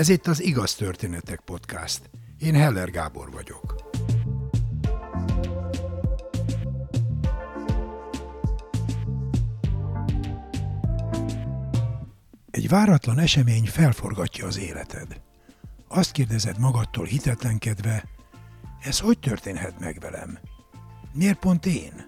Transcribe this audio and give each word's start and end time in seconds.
Ez 0.00 0.08
itt 0.08 0.26
az 0.26 0.42
Igaz 0.42 0.74
Történetek 0.74 1.40
Podcast. 1.40 2.10
Én 2.38 2.54
Heller 2.54 2.90
Gábor 2.90 3.30
vagyok. 3.30 3.74
Egy 12.50 12.68
váratlan 12.68 13.18
esemény 13.18 13.66
felforgatja 13.66 14.46
az 14.46 14.58
életed. 14.58 15.20
Azt 15.88 16.12
kérdezed 16.12 16.58
magadtól 16.58 17.04
hitetlenkedve, 17.04 18.04
ez 18.82 19.00
hogy 19.00 19.18
történhet 19.18 19.80
meg 19.80 19.98
velem? 20.00 20.38
Miért 21.12 21.38
pont 21.38 21.66
én? 21.66 22.06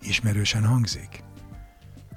Ismerősen 0.00 0.64
hangzik? 0.64 1.22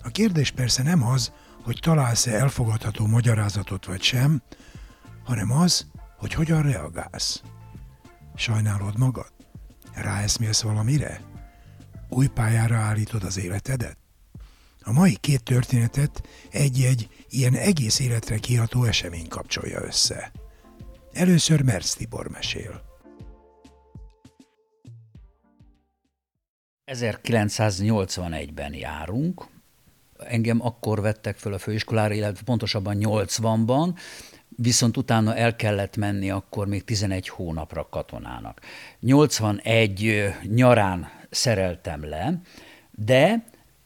A 0.03 0.09
kérdés 0.09 0.51
persze 0.51 0.83
nem 0.83 1.03
az, 1.03 1.31
hogy 1.63 1.79
találsz-e 1.81 2.31
elfogadható 2.31 3.05
magyarázatot 3.05 3.85
vagy 3.85 4.01
sem, 4.01 4.41
hanem 5.23 5.51
az, 5.51 5.87
hogy 6.17 6.33
hogyan 6.33 6.61
reagálsz. 6.61 7.41
Sajnálod 8.35 8.97
magad? 8.97 9.31
Ráeszmélsz 9.93 10.61
valamire? 10.61 11.21
Új 12.09 12.27
pályára 12.27 12.75
állítod 12.77 13.23
az 13.23 13.37
életedet? 13.37 13.97
A 14.83 14.91
mai 14.91 15.15
két 15.15 15.43
történetet 15.43 16.27
egy-egy 16.51 17.25
ilyen 17.29 17.53
egész 17.53 17.99
életre 17.99 18.37
kiható 18.37 18.83
esemény 18.83 19.27
kapcsolja 19.27 19.81
össze. 19.81 20.31
Először 21.13 21.61
Mersz 21.61 21.93
Tibor 21.93 22.27
mesél. 22.27 22.89
1981-ben 26.85 28.73
járunk, 28.73 29.45
engem 30.27 30.65
akkor 30.65 31.01
vettek 31.01 31.37
föl 31.37 31.53
a 31.53 31.57
főiskolára, 31.57 32.13
illetve 32.13 32.43
pontosabban 32.45 32.97
80-ban, 32.99 33.93
viszont 34.55 34.97
utána 34.97 35.35
el 35.35 35.55
kellett 35.55 35.97
menni 35.97 36.29
akkor 36.29 36.67
még 36.67 36.83
11 36.83 37.27
hónapra 37.27 37.87
katonának. 37.89 38.59
81 38.99 40.33
nyarán 40.43 41.09
szereltem 41.29 42.05
le, 42.05 42.41
de 42.91 43.43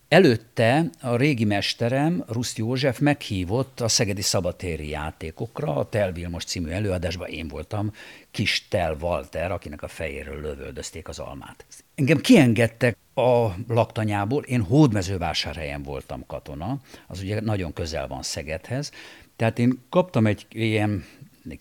Előtte 0.08 0.89
a 1.02 1.16
régi 1.16 1.44
mesterem, 1.44 2.23
Rusz 2.28 2.58
József 2.58 3.00
meghívott 3.00 3.80
a 3.80 3.88
Szegedi 3.88 4.22
Szabatéri 4.22 4.89
játékokra, 4.89 5.75
a 5.75 5.89
Tel 5.89 6.12
Vilmos 6.12 6.44
című 6.44 6.70
előadásban 6.70 7.30
én 7.30 7.47
voltam, 7.47 7.92
kis 8.31 8.67
Tel 8.67 8.97
Walter, 9.02 9.52
akinek 9.52 9.81
a 9.81 9.88
fejéről 9.88 10.42
lövöldözték 10.42 11.08
az 11.08 11.20
almát. 11.20 11.66
Engem 11.95 12.17
kiengedtek 12.17 12.97
a 13.14 13.47
laktanyából, 13.67 14.44
én 14.44 14.62
hódmezővásárhelyen 14.62 15.84
voltam 15.84 16.25
katona, 16.28 16.80
az 17.08 17.22
ugye 17.22 17.42
nagyon 17.42 17.73
közel 17.73 18.08
van 18.08 18.23
Szegedhez, 18.23 18.92
tehát 19.36 19.59
én 19.59 19.84
kaptam 19.90 20.28
egy 20.28 20.45
ilyen 20.50 21.06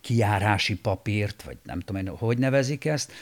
kiárási 0.01 0.77
papírt, 0.77 1.42
vagy 1.42 1.56
nem 1.62 1.81
tudom, 1.81 2.17
hogy 2.17 2.39
nevezik 2.39 2.84
ezt, 2.84 3.12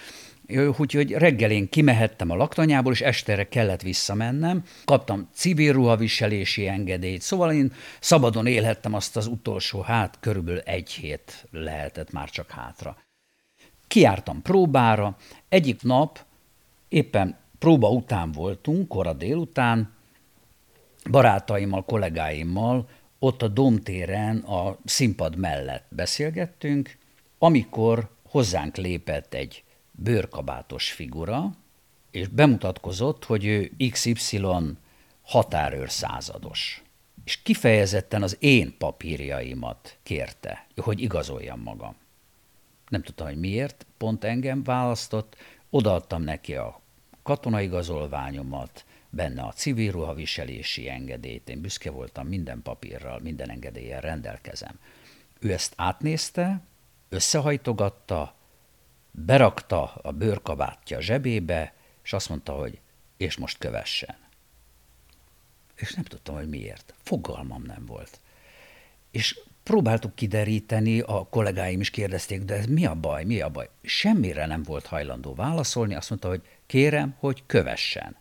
úgyhogy 0.58 1.12
reggelén 1.12 1.68
kimehettem 1.68 2.30
a 2.30 2.36
laktanyából, 2.36 2.92
és 2.92 3.00
estere 3.00 3.48
kellett 3.48 3.82
visszamennem. 3.82 4.64
Kaptam 4.84 5.28
civil 5.34 5.72
ruhaviselési 5.72 6.68
engedélyt, 6.68 7.20
szóval 7.20 7.52
én 7.52 7.72
szabadon 8.00 8.46
élhettem 8.46 8.94
azt 8.94 9.16
az 9.16 9.26
utolsó, 9.26 9.80
hát 9.80 10.16
körülbelül 10.20 10.60
egy 10.60 10.90
hét 10.90 11.46
lehetett 11.50 12.12
már 12.12 12.30
csak 12.30 12.50
hátra. 12.50 12.96
Kiártam 13.86 14.42
próbára, 14.42 15.16
egyik 15.48 15.82
nap 15.82 16.18
éppen 16.88 17.36
próba 17.58 17.90
után 17.90 18.32
voltunk, 18.32 18.88
kora 18.88 19.12
délután, 19.12 19.92
barátaimmal, 21.10 21.84
kollégáimmal 21.84 22.88
ott 23.18 23.42
a 23.42 23.48
domtéren 23.48 24.38
a 24.38 24.76
színpad 24.84 25.36
mellett 25.36 25.84
beszélgettünk, 25.88 26.96
amikor 27.38 28.10
hozzánk 28.28 28.76
lépett 28.76 29.34
egy 29.34 29.64
bőrkabátos 29.92 30.92
figura, 30.92 31.56
és 32.10 32.28
bemutatkozott, 32.28 33.24
hogy 33.24 33.44
ő 33.44 33.72
XY 33.90 34.40
határőr 35.22 35.90
százados. 35.90 36.82
És 37.24 37.42
kifejezetten 37.42 38.22
az 38.22 38.36
én 38.40 38.76
papírjaimat 38.78 39.96
kérte, 40.02 40.66
hogy 40.76 41.00
igazoljam 41.00 41.60
magam. 41.60 41.96
Nem 42.88 43.02
tudtam, 43.02 43.26
hogy 43.26 43.38
miért, 43.38 43.86
pont 43.96 44.24
engem 44.24 44.62
választott, 44.62 45.36
odaadtam 45.70 46.22
neki 46.22 46.54
a 46.54 46.80
katonaigazolványomat, 47.22 48.84
benne 49.10 49.42
a 49.42 49.52
civil 49.52 49.90
ruhaviselési 49.90 50.88
engedélyt, 50.88 51.48
én 51.48 51.60
büszke 51.60 51.90
voltam 51.90 52.26
minden 52.26 52.62
papírral, 52.62 53.20
minden 53.22 53.50
engedéllyel 53.50 54.00
rendelkezem. 54.00 54.78
Ő 55.38 55.52
ezt 55.52 55.72
átnézte, 55.76 56.60
összehajtogatta, 57.08 58.34
berakta 59.12 59.82
a 59.82 60.10
bőrkabátja 60.10 61.00
zsebébe, 61.00 61.74
és 62.02 62.12
azt 62.12 62.28
mondta, 62.28 62.52
hogy 62.52 62.80
és 63.16 63.36
most 63.36 63.58
kövessen. 63.58 64.16
És 65.74 65.94
nem 65.94 66.04
tudtam, 66.04 66.34
hogy 66.34 66.48
miért. 66.48 66.94
Fogalmam 67.02 67.62
nem 67.62 67.86
volt. 67.86 68.20
És 69.10 69.40
próbáltuk 69.62 70.14
kideríteni, 70.14 71.00
a 71.00 71.26
kollégáim 71.30 71.80
is 71.80 71.90
kérdezték, 71.90 72.42
de 72.42 72.54
ez 72.54 72.66
mi 72.66 72.86
a 72.86 72.94
baj, 72.94 73.24
mi 73.24 73.40
a 73.40 73.48
baj? 73.48 73.68
Semmire 73.82 74.46
nem 74.46 74.62
volt 74.62 74.86
hajlandó 74.86 75.34
válaszolni, 75.34 75.94
azt 75.94 76.10
mondta, 76.10 76.28
hogy 76.28 76.42
kérem, 76.66 77.14
hogy 77.18 77.42
kövessen. 77.46 78.16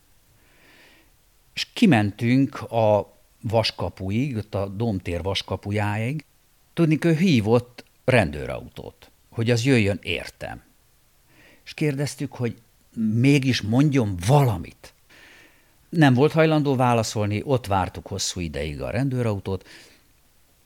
És 1.54 1.68
kimentünk 1.74 2.62
a 2.62 3.20
vaskapuig, 3.42 4.46
a 4.56 4.68
domtér 4.68 5.22
vaskapujáig, 5.22 6.26
tudni, 6.74 6.98
ő 7.02 7.16
hívott 7.16 7.84
rendőrautót, 8.06 9.12
hogy 9.30 9.52
az 9.52 9.66
jöjjön 9.66 10.00
értem 10.02 10.64
és 11.66 11.74
kérdeztük, 11.74 12.34
hogy 12.34 12.56
mégis 12.96 13.62
mondjon 13.62 14.18
valamit. 14.28 14.94
Nem 15.90 16.14
volt 16.14 16.32
hajlandó 16.32 16.76
válaszolni, 16.76 17.42
ott 17.46 17.68
vártuk 17.68 18.08
hosszú 18.08 18.40
ideig 18.40 18.82
a 18.82 18.90
rendőrautót. 18.90 19.68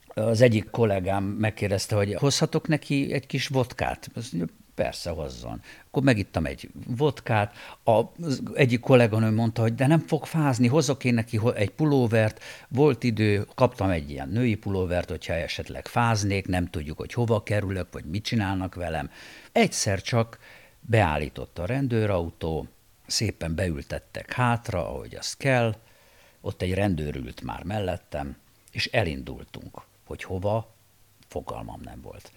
Az 0.06 0.40
egyik 0.40 0.70
kollégám 0.70 1.24
megkérdezte, 1.24 1.96
hogy 1.96 2.14
hozhatok 2.14 2.68
neki 2.68 3.12
egy 3.12 3.26
kis 3.26 3.48
vodkát. 3.48 4.10
Azt 4.14 4.32
mondja, 4.32 4.54
persze 4.76 5.10
hozzon. 5.10 5.60
Akkor 5.86 6.02
megittam 6.02 6.46
egy 6.46 6.68
vodkát, 6.86 7.54
az 7.84 8.42
egyik 8.54 8.80
kolléganő 8.80 9.30
mondta, 9.30 9.62
hogy 9.62 9.74
de 9.74 9.86
nem 9.86 10.04
fog 10.06 10.24
fázni, 10.24 10.66
hozok 10.66 11.04
én 11.04 11.14
neki 11.14 11.40
egy 11.54 11.70
pulóvert, 11.70 12.42
volt 12.68 13.02
idő, 13.02 13.46
kaptam 13.54 13.90
egy 13.90 14.10
ilyen 14.10 14.28
női 14.28 14.54
pulóvert, 14.54 15.08
hogyha 15.10 15.32
esetleg 15.32 15.86
fáznék, 15.86 16.46
nem 16.46 16.70
tudjuk, 16.70 16.98
hogy 16.98 17.12
hova 17.12 17.42
kerülök, 17.42 17.86
vagy 17.92 18.04
mit 18.04 18.24
csinálnak 18.24 18.74
velem. 18.74 19.10
Egyszer 19.52 20.02
csak 20.02 20.38
Beállított 20.88 21.58
a 21.58 21.66
rendőrautó, 21.66 22.68
szépen 23.06 23.54
beültettek 23.54 24.32
hátra, 24.32 24.88
ahogy 24.88 25.14
az 25.14 25.34
kell, 25.34 25.76
ott 26.40 26.62
egy 26.62 26.74
rendőr 26.74 27.16
ült 27.16 27.42
már 27.42 27.62
mellettem, 27.62 28.36
és 28.70 28.86
elindultunk, 28.86 29.82
hogy 30.04 30.22
hova, 30.22 30.74
fogalmam 31.28 31.80
nem 31.80 32.00
volt. 32.00 32.32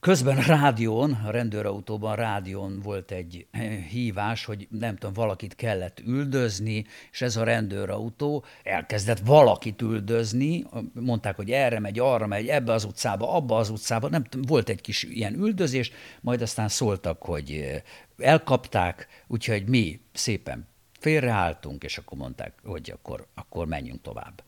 Közben 0.00 0.36
rádión, 0.36 1.12
a 1.12 1.30
rendőrautóban 1.30 2.16
rádión 2.16 2.80
volt 2.82 3.10
egy 3.10 3.46
eh, 3.50 3.84
hívás, 3.84 4.44
hogy 4.44 4.68
nem 4.70 4.96
tudom, 4.96 5.14
valakit 5.14 5.54
kellett 5.54 6.00
üldözni, 6.00 6.84
és 7.10 7.22
ez 7.22 7.36
a 7.36 7.44
rendőrautó 7.44 8.44
elkezdett 8.62 9.18
valakit 9.18 9.82
üldözni, 9.82 10.66
mondták, 10.92 11.36
hogy 11.36 11.50
erre 11.50 11.78
megy, 11.80 11.98
arra 11.98 12.26
megy, 12.26 12.48
ebbe 12.48 12.72
az 12.72 12.84
utcába, 12.84 13.34
abba 13.34 13.56
az 13.56 13.68
utcába, 13.68 14.08
nem 14.08 14.24
tudom, 14.24 14.46
volt 14.46 14.68
egy 14.68 14.80
kis 14.80 15.02
ilyen 15.02 15.34
üldözés, 15.34 15.92
majd 16.20 16.42
aztán 16.42 16.68
szóltak, 16.68 17.22
hogy 17.22 17.50
eh, 17.50 17.82
elkapták, 18.18 19.06
úgyhogy 19.26 19.68
mi 19.68 20.00
szépen 20.12 20.68
félreálltunk, 20.98 21.84
és 21.84 21.98
akkor 21.98 22.18
mondták, 22.18 22.54
hogy 22.64 22.90
akkor, 22.90 23.26
akkor 23.34 23.66
menjünk 23.66 24.02
tovább. 24.02 24.42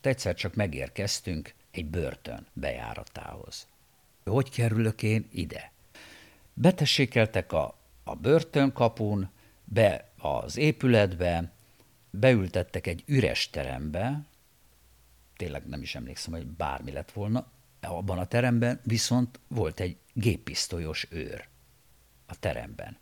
Egyszer 0.00 0.34
csak 0.34 0.54
megérkeztünk 0.54 1.54
egy 1.70 1.86
börtön 1.86 2.46
bejáratához 2.52 3.68
hogy 4.24 4.50
kerülök 4.50 5.02
én 5.02 5.28
ide? 5.32 5.72
Betessékeltek 6.54 7.52
a, 7.52 7.78
a 8.04 8.14
börtönkapun, 8.14 9.30
be 9.64 10.08
az 10.16 10.56
épületbe, 10.56 11.52
beültettek 12.10 12.86
egy 12.86 13.02
üres 13.06 13.50
terembe, 13.50 14.24
tényleg 15.36 15.66
nem 15.66 15.82
is 15.82 15.94
emlékszem, 15.94 16.32
hogy 16.32 16.46
bármi 16.46 16.92
lett 16.92 17.12
volna, 17.12 17.46
abban 17.80 18.18
a 18.18 18.26
teremben 18.26 18.80
viszont 18.84 19.40
volt 19.48 19.80
egy 19.80 19.96
géppisztolyos 20.12 21.06
őr 21.10 21.48
a 22.26 22.38
teremben. 22.38 22.98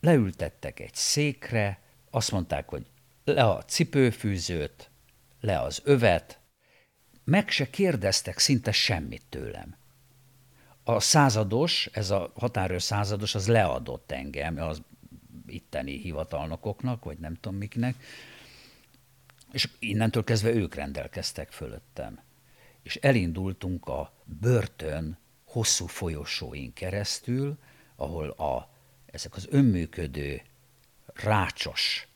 Leültettek 0.00 0.80
egy 0.80 0.94
székre, 0.94 1.80
azt 2.10 2.30
mondták, 2.30 2.68
hogy 2.68 2.86
le 3.24 3.44
a 3.44 3.64
cipőfűzőt, 3.64 4.90
le 5.40 5.60
az 5.60 5.80
övet, 5.84 6.38
meg 7.24 7.50
se 7.50 7.70
kérdeztek 7.70 8.38
szinte 8.38 8.72
semmit 8.72 9.22
tőlem 9.28 9.76
a 10.88 11.00
százados, 11.00 11.88
ez 11.92 12.10
a 12.10 12.32
határőr 12.34 12.82
százados, 12.82 13.34
az 13.34 13.46
leadott 13.46 14.12
engem 14.12 14.58
az 14.62 14.82
itteni 15.46 15.98
hivatalnokoknak, 15.98 17.04
vagy 17.04 17.18
nem 17.18 17.34
tudom 17.34 17.58
miknek, 17.58 17.96
és 19.52 19.68
innentől 19.78 20.24
kezdve 20.24 20.50
ők 20.50 20.74
rendelkeztek 20.74 21.50
fölöttem. 21.50 22.20
És 22.82 22.96
elindultunk 22.96 23.86
a 23.86 24.12
börtön 24.24 25.18
hosszú 25.44 25.86
folyosóin 25.86 26.72
keresztül, 26.72 27.58
ahol 27.96 28.28
a, 28.28 28.70
ezek 29.06 29.36
az 29.36 29.46
önműködő, 29.50 30.42
rácsos 31.14 32.08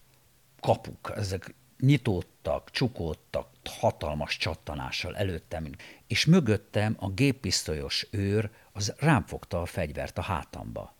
kapuk, 0.60 1.12
ezek 1.16 1.54
nyitódtak, 1.78 2.70
csukódtak, 2.70 3.48
hatalmas 3.68 4.36
csattanással 4.36 5.16
előttem, 5.16 5.70
és 6.06 6.24
mögöttem 6.24 6.96
a 6.98 7.10
géppisztolyos 7.10 8.06
őr 8.10 8.50
az 8.72 8.94
rám 8.98 9.26
fogta 9.26 9.60
a 9.60 9.66
fegyvert 9.66 10.18
a 10.18 10.22
hátamba, 10.22 10.96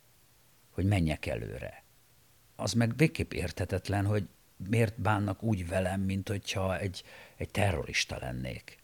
hogy 0.71 0.85
menjek 0.85 1.27
előre. 1.27 1.85
Az 2.57 2.73
meg 2.73 2.97
végképp 2.97 3.33
érthetetlen, 3.33 4.07
hogy 4.07 4.29
miért 4.69 5.01
bánnak 5.01 5.43
úgy 5.43 5.69
velem, 5.69 6.01
mint 6.01 6.29
hogyha 6.29 6.79
egy, 6.79 7.03
egy 7.37 7.51
terrorista 7.51 8.19
lennék. 8.19 8.79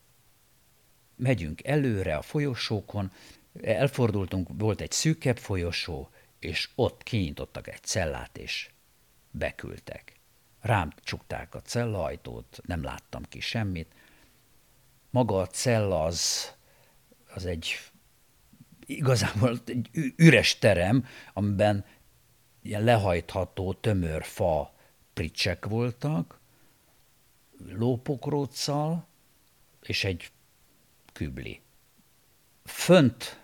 Megyünk 1.17 1.65
előre 1.65 2.17
a 2.17 2.23
folyosókon, 2.23 3.13
elfordultunk, 3.63 4.49
volt 4.53 4.81
egy 4.81 4.93
szűkebb 4.93 5.39
folyosó, 5.39 6.11
és 6.39 6.71
ott 6.75 7.03
kinyitottak 7.03 7.69
egy 7.69 7.83
cellát, 7.83 8.39
és 8.39 8.71
beküldtek. 9.31 10.18
Rám 10.61 10.93
csukták 11.03 11.55
a 11.55 11.61
cella 11.61 12.03
ajtót, 12.03 12.59
nem 12.65 12.83
láttam 12.83 13.23
ki 13.23 13.41
semmit. 13.41 13.95
Maga 15.11 15.41
a 15.41 15.47
cella 15.47 16.05
az, 16.05 16.53
az 17.35 17.47
egy 17.47 17.75
igazából 18.87 19.61
egy 19.67 20.13
üres 20.17 20.59
terem, 20.59 21.07
amiben 21.33 21.85
ilyen 22.63 22.83
lehajtható, 22.83 23.73
tömör 23.73 24.25
fa 24.25 24.75
pricsek 25.13 25.67
voltak, 25.67 26.41
lópokróccal, 27.67 29.07
és 29.83 30.05
egy 30.05 30.31
kübli. 31.13 31.61
Fönt 32.65 33.41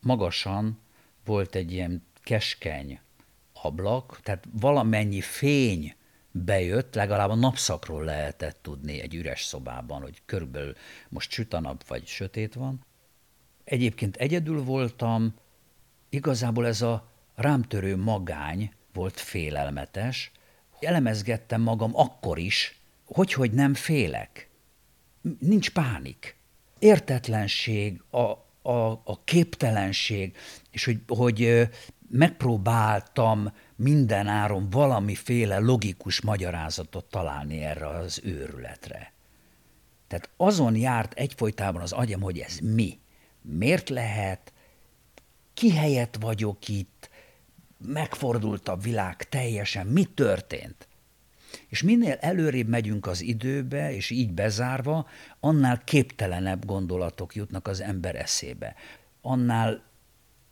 magasan 0.00 0.78
volt 1.24 1.54
egy 1.54 1.72
ilyen 1.72 2.06
keskeny 2.22 3.00
ablak, 3.52 4.20
tehát 4.22 4.44
valamennyi 4.52 5.20
fény 5.20 5.94
bejött, 6.30 6.94
legalább 6.94 7.30
a 7.30 7.34
napszakról 7.34 8.04
lehetett 8.04 8.58
tudni 8.62 9.00
egy 9.00 9.14
üres 9.14 9.42
szobában, 9.42 10.02
hogy 10.02 10.22
körülbelül 10.26 10.74
most 11.08 11.30
süt 11.30 11.54
a 11.54 11.60
nap, 11.60 11.86
vagy 11.86 12.06
sötét 12.06 12.54
van. 12.54 12.84
Egyébként 13.64 14.16
egyedül 14.16 14.62
voltam, 14.62 15.34
igazából 16.08 16.66
ez 16.66 16.82
a 16.82 17.10
rámtörő 17.34 17.96
magány 17.96 18.72
volt 18.92 19.20
félelmetes, 19.20 20.32
elemezgettem 20.80 21.60
magam 21.60 21.96
akkor 21.96 22.38
is, 22.38 22.80
hogy, 23.04 23.32
hogy 23.32 23.52
nem 23.52 23.74
félek. 23.74 24.48
Nincs 25.38 25.70
pánik. 25.70 26.36
Értetlenség, 26.78 28.02
a, 28.10 28.18
a, 28.70 29.00
a 29.04 29.24
képtelenség, 29.24 30.36
és 30.70 30.84
hogy, 30.84 31.00
hogy 31.06 31.68
megpróbáltam 32.08 33.52
minden 33.82 34.26
áron 34.26 34.70
valamiféle 34.70 35.58
logikus 35.58 36.20
magyarázatot 36.20 37.04
találni 37.04 37.64
erre 37.64 37.88
az 37.88 38.20
őrületre. 38.24 39.12
Tehát 40.08 40.30
azon 40.36 40.76
járt 40.76 41.12
egyfolytában 41.12 41.82
az 41.82 41.92
agyam, 41.92 42.20
hogy 42.20 42.38
ez 42.38 42.58
mi, 42.58 42.98
miért 43.42 43.88
lehet, 43.88 44.52
ki 45.54 45.70
helyett 45.70 46.16
vagyok 46.20 46.68
itt, 46.68 47.10
megfordult 47.86 48.68
a 48.68 48.76
világ 48.76 49.28
teljesen, 49.28 49.86
mi 49.86 50.04
történt? 50.04 50.88
És 51.68 51.82
minél 51.82 52.16
előrébb 52.20 52.68
megyünk 52.68 53.06
az 53.06 53.20
időbe, 53.20 53.94
és 53.94 54.10
így 54.10 54.32
bezárva, 54.32 55.06
annál 55.40 55.84
képtelenebb 55.84 56.64
gondolatok 56.64 57.34
jutnak 57.34 57.68
az 57.68 57.80
ember 57.80 58.16
eszébe. 58.16 58.74
Annál 59.20 59.82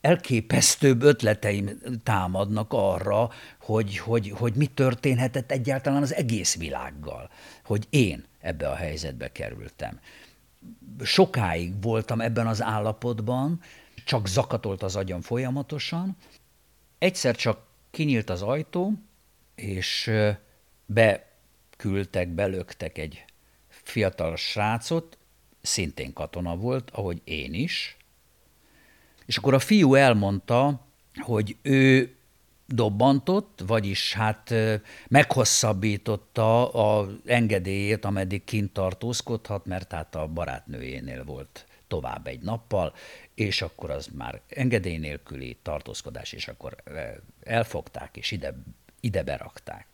elképesztőbb 0.08 1.02
ötleteim 1.02 1.70
támadnak 2.02 2.72
arra, 2.72 3.31
hogy, 3.60 3.99
hogy, 3.99 4.31
hogy 4.31 4.55
mi 4.55 4.66
történhetett 4.66 5.50
egyáltalán 5.50 6.02
az 6.02 6.14
egész 6.14 6.56
világgal, 6.56 7.31
hogy 7.64 7.87
én 7.90 8.25
ebbe 8.40 8.69
a 8.69 8.75
helyzetbe 8.75 9.32
kerültem. 9.32 10.00
Sokáig 11.02 11.82
voltam 11.82 12.20
ebben 12.20 12.46
az 12.46 12.62
állapotban, 12.62 13.60
csak 14.05 14.26
zakatolt 14.26 14.82
az 14.82 14.96
agyam 14.96 15.20
folyamatosan. 15.20 16.16
Egyszer 16.99 17.37
csak 17.37 17.61
kinyílt 17.90 18.31
az 18.31 18.43
ajtó, 18.43 18.93
és 19.54 20.11
beküldtek, 20.87 22.28
belöktek 22.28 22.99
egy 22.99 23.25
fiatal 23.69 24.37
srácot, 24.37 25.19
szintén 25.62 26.12
katona 26.12 26.56
volt, 26.56 26.90
ahogy 26.90 27.20
én 27.25 27.54
is, 27.54 27.98
és 29.28 29.36
akkor 29.36 29.54
a 29.54 29.58
fiú 29.58 29.94
elmondta, 29.94 30.86
hogy 31.20 31.56
ő 31.62 32.14
dobbantott, 32.66 33.62
vagyis 33.66 34.12
hát 34.12 34.54
meghosszabbította 35.08 36.72
az 36.72 37.08
engedélyét, 37.25 38.04
ameddig 38.04 38.44
kint 38.44 38.72
tartózkodhat, 38.72 39.66
mert 39.66 39.92
hát 39.92 40.14
a 40.14 40.26
barátnőjénél 40.26 41.25
volt 41.25 41.66
tovább 41.88 42.26
egy 42.26 42.40
nappal, 42.40 42.94
és 43.34 43.62
akkor 43.62 43.90
az 43.90 44.06
már 44.06 44.40
engedély 44.48 44.96
nélküli 44.96 45.58
tartózkodás, 45.62 46.32
és 46.32 46.48
akkor 46.48 46.76
elfogták, 47.42 48.16
és 48.16 48.30
ide, 48.30 48.54
ide 49.00 49.22
berakták. 49.22 49.86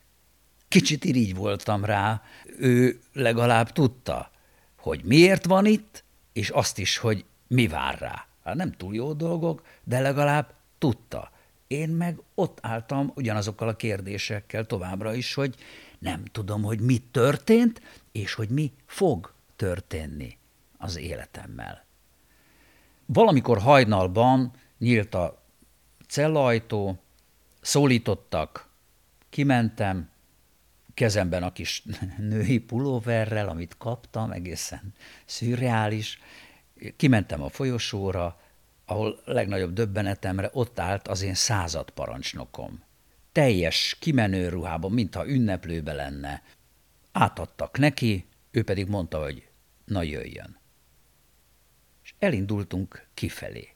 Kicsit 0.67 1.03
irigy 1.05 1.35
voltam 1.35 1.85
rá, 1.85 2.23
ő 2.59 2.99
legalább 3.13 3.71
tudta, 3.71 4.31
hogy 4.77 5.01
miért 5.03 5.45
van 5.45 5.65
itt, 5.65 6.03
és 6.33 6.49
azt 6.49 6.77
is, 6.77 6.97
hogy 6.97 7.25
mi 7.47 7.67
vár 7.67 7.99
rá. 7.99 8.27
Hát 8.45 8.55
nem 8.55 8.71
túl 8.71 8.95
jó 8.95 9.13
dolgok, 9.13 9.65
de 9.83 9.99
legalább 9.99 10.53
tudta. 10.77 11.31
Én 11.67 11.89
meg 11.89 12.21
ott 12.35 12.57
álltam 12.61 13.11
ugyanazokkal 13.15 13.67
a 13.67 13.75
kérdésekkel 13.75 14.65
továbbra 14.65 15.13
is, 15.13 15.33
hogy 15.33 15.55
nem 15.99 16.25
tudom, 16.25 16.63
hogy 16.63 16.79
mi 16.79 16.97
történt, 17.11 17.81
és 18.11 18.33
hogy 18.33 18.49
mi 18.49 18.71
fog 18.85 19.33
történni 19.55 20.37
az 20.77 20.97
életemmel. 20.97 21.85
Valamikor 23.05 23.59
hajnalban 23.59 24.51
nyílt 24.77 25.15
a 25.15 25.43
cellajtó, 26.07 26.99
szólítottak, 27.61 28.69
kimentem, 29.29 30.09
kezemben 30.93 31.43
a 31.43 31.51
kis 31.51 31.83
női 32.29 32.59
pulóverrel, 32.59 33.49
amit 33.49 33.77
kaptam, 33.77 34.31
egészen 34.31 34.93
szürreális, 35.25 36.19
kimentem 36.95 37.41
a 37.41 37.49
folyosóra, 37.49 38.39
ahol 38.85 39.21
legnagyobb 39.25 39.73
döbbenetemre 39.73 40.49
ott 40.53 40.79
állt 40.79 41.07
az 41.07 41.21
én 41.21 41.33
század 41.33 41.89
parancsnokom. 41.89 42.83
Teljes, 43.31 43.97
kimenő 43.99 44.49
ruhában, 44.49 44.91
mintha 44.91 45.27
ünneplőbe 45.27 45.93
lenne. 45.93 46.43
Átadtak 47.11 47.77
neki, 47.77 48.25
ő 48.51 48.63
pedig 48.63 48.87
mondta, 48.87 49.23
hogy 49.23 49.47
na 49.85 50.03
jöjjön. 50.03 50.57
És 52.03 52.13
elindultunk 52.19 53.07
kifelé. 53.13 53.69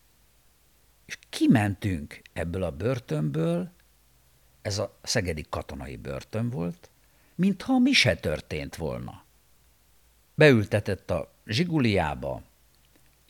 És 1.05 1.17
kimentünk 1.29 2.21
ebből 2.33 2.63
a 2.63 2.71
börtönből, 2.71 3.71
ez 4.61 4.77
a 4.77 4.99
szegedi 5.03 5.45
katonai 5.49 5.95
börtön 5.95 6.49
volt, 6.49 6.89
mintha 7.35 7.79
mi 7.79 7.91
se 7.91 8.15
történt 8.15 8.75
volna. 8.75 9.23
Beültetett 10.35 11.11
a 11.11 11.33
zsiguliába, 11.45 12.43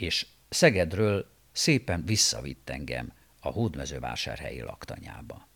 és 0.02 0.28
Szegedről 0.50 1.26
szépen 1.52 2.06
visszavitt 2.06 2.70
engem 2.70 3.14
a 3.40 3.50
hódmezővásárhelyi 3.50 4.62
laktanyába. 4.62 5.48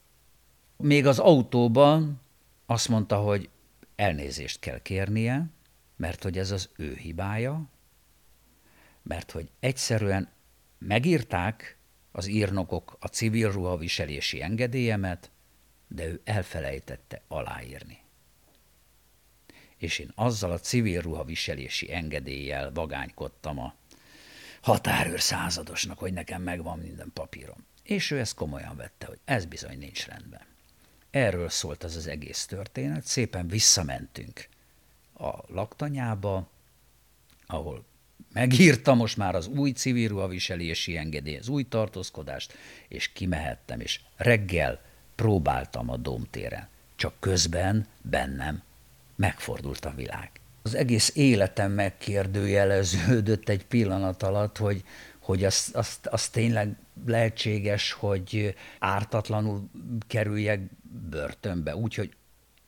Még 0.78 1.06
az 1.06 1.20
autóban 1.20 2.22
azt 2.66 2.88
mondta, 2.88 3.18
hogy 3.18 3.50
elnézést 3.96 4.60
kell 4.60 4.82
kérnie, 4.82 5.46
mert 5.96 6.24
hogy 6.24 6.38
ez 6.38 6.52
az 6.52 6.70
ő 6.78 6.96
hibája, 6.96 7.70
mert 9.02 9.32
hogy 9.32 9.50
egyszerűen 9.60 10.30
megírták 10.78 11.78
az 12.12 12.28
írnokok 12.28 12.98
a 13.00 13.08
civil 13.08 13.52
ruhaviselési 13.52 14.42
engedélyemet, 14.42 15.32
de 15.88 16.06
ő 16.06 16.22
elfelejtette 16.24 17.22
aláírni. 17.28 18.02
És 19.78 20.00
én 20.00 20.12
azzal 20.16 20.52
a 20.52 20.60
civil 20.60 21.02
ruhaviselési 21.02 21.94
engedéllyel 21.94 22.72
vagánykodtam 22.72 23.60
a 23.60 23.76
határőr 24.64 25.22
századosnak, 25.22 26.00
hogy 26.00 26.14
nekem 26.14 26.42
megvan 26.42 26.80
minden 26.80 27.12
papírom. 27.14 27.66
És 27.84 28.12
ő 28.12 28.20
ezt 28.20 28.36
komolyan 28.36 28.76
vette, 28.76 29.06
hogy 29.06 29.20
ez 29.26 29.46
bizony 29.46 29.78
nincs 29.78 30.06
rendben. 30.06 30.42
Erről 31.12 31.50
szólt 31.50 31.84
az 31.84 31.96
az 31.96 32.08
egész 32.08 32.46
történet. 32.46 33.06
Szépen 33.06 33.48
visszamentünk 33.48 34.48
a 35.14 35.32
laktanyába, 35.48 36.50
ahol 37.46 37.86
megírta 38.34 38.94
most 38.94 39.18
már 39.18 39.36
az 39.36 39.48
új 39.48 39.72
civil 39.72 40.08
ruhaviselési 40.08 40.98
engedély, 40.98 41.38
az 41.38 41.48
új 41.48 41.64
tartózkodást, 41.64 42.54
és 42.88 43.12
kimehettem, 43.12 43.80
és 43.80 44.02
reggel 44.16 44.82
próbáltam 45.16 45.90
a 45.90 45.98
domtéren. 45.98 46.68
Csak 46.96 47.14
közben 47.20 47.88
bennem 48.02 48.64
megfordult 49.16 49.86
a 49.86 49.94
világ 49.96 50.32
az 50.64 50.76
egész 50.76 51.12
életem 51.16 51.72
megkérdőjeleződött 51.72 53.50
egy 53.50 53.66
pillanat 53.66 54.24
alatt, 54.24 54.58
hogy, 54.58 54.84
hogy 55.20 55.44
az, 55.44 55.70
az, 55.74 56.00
az 56.04 56.30
tényleg 56.30 56.76
lehetséges, 57.06 57.92
hogy 57.92 58.56
ártatlanul 58.80 59.70
kerüljek 60.08 60.62
börtönbe, 61.10 61.76
úgyhogy 61.76 62.16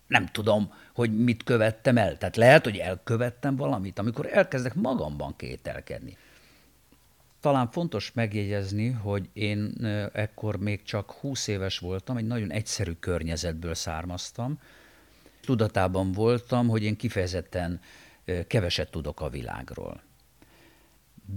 nem 0.07 0.25
tudom, 0.25 0.73
hogy 0.93 1.23
mit 1.23 1.43
követtem 1.43 1.97
el. 1.97 2.17
Tehát 2.17 2.35
lehet, 2.35 2.63
hogy 2.63 2.77
elkövettem 2.77 3.55
valamit, 3.55 3.99
amikor 3.99 4.27
elkezdek 4.31 4.73
magamban 4.73 5.35
kételkedni. 5.35 6.17
Talán 7.39 7.71
fontos 7.71 8.11
megjegyezni, 8.13 8.89
hogy 8.89 9.29
én 9.33 9.73
ekkor 10.13 10.57
még 10.57 10.83
csak 10.83 11.11
20 11.11 11.47
éves 11.47 11.79
voltam, 11.79 12.17
egy 12.17 12.27
nagyon 12.27 12.51
egyszerű 12.51 12.91
környezetből 12.91 13.75
származtam. 13.75 14.59
Tudatában 15.45 16.11
voltam, 16.11 16.67
hogy 16.67 16.83
én 16.83 16.95
kifejezetten 16.95 17.81
keveset 18.47 18.91
tudok 18.91 19.21
a 19.21 19.29
világról. 19.29 20.01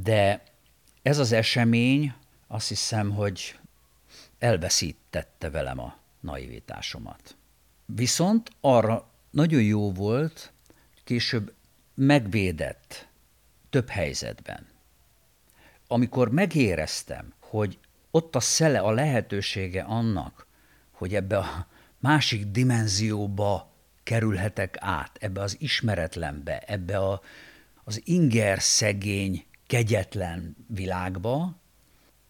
De 0.02 0.42
ez 1.02 1.18
az 1.18 1.32
esemény 1.32 2.14
azt 2.46 2.68
hiszem, 2.68 3.10
hogy 3.10 3.58
elveszítette 4.38 5.50
velem 5.50 5.78
a 5.78 5.96
naivitásomat. 6.20 7.36
Viszont 7.86 8.50
arra 8.60 9.10
nagyon 9.30 9.62
jó 9.62 9.92
volt, 9.92 10.52
később 11.04 11.54
megvédett 11.94 13.08
több 13.70 13.88
helyzetben. 13.88 14.66
Amikor 15.86 16.30
megéreztem, 16.30 17.32
hogy 17.40 17.78
ott 18.10 18.36
a 18.36 18.40
szele, 18.40 18.78
a 18.78 18.90
lehetősége 18.90 19.82
annak, 19.82 20.46
hogy 20.90 21.14
ebbe 21.14 21.38
a 21.38 21.66
másik 21.98 22.46
dimenzióba 22.46 23.72
kerülhetek 24.08 24.76
át, 24.80 25.18
ebbe 25.20 25.40
az 25.40 25.56
ismeretlenbe, 25.60 26.58
ebbe 26.58 26.98
a, 26.98 27.20
az 27.84 28.00
inger 28.04 28.60
szegény, 28.60 29.44
kegyetlen 29.66 30.56
világba, 30.66 31.56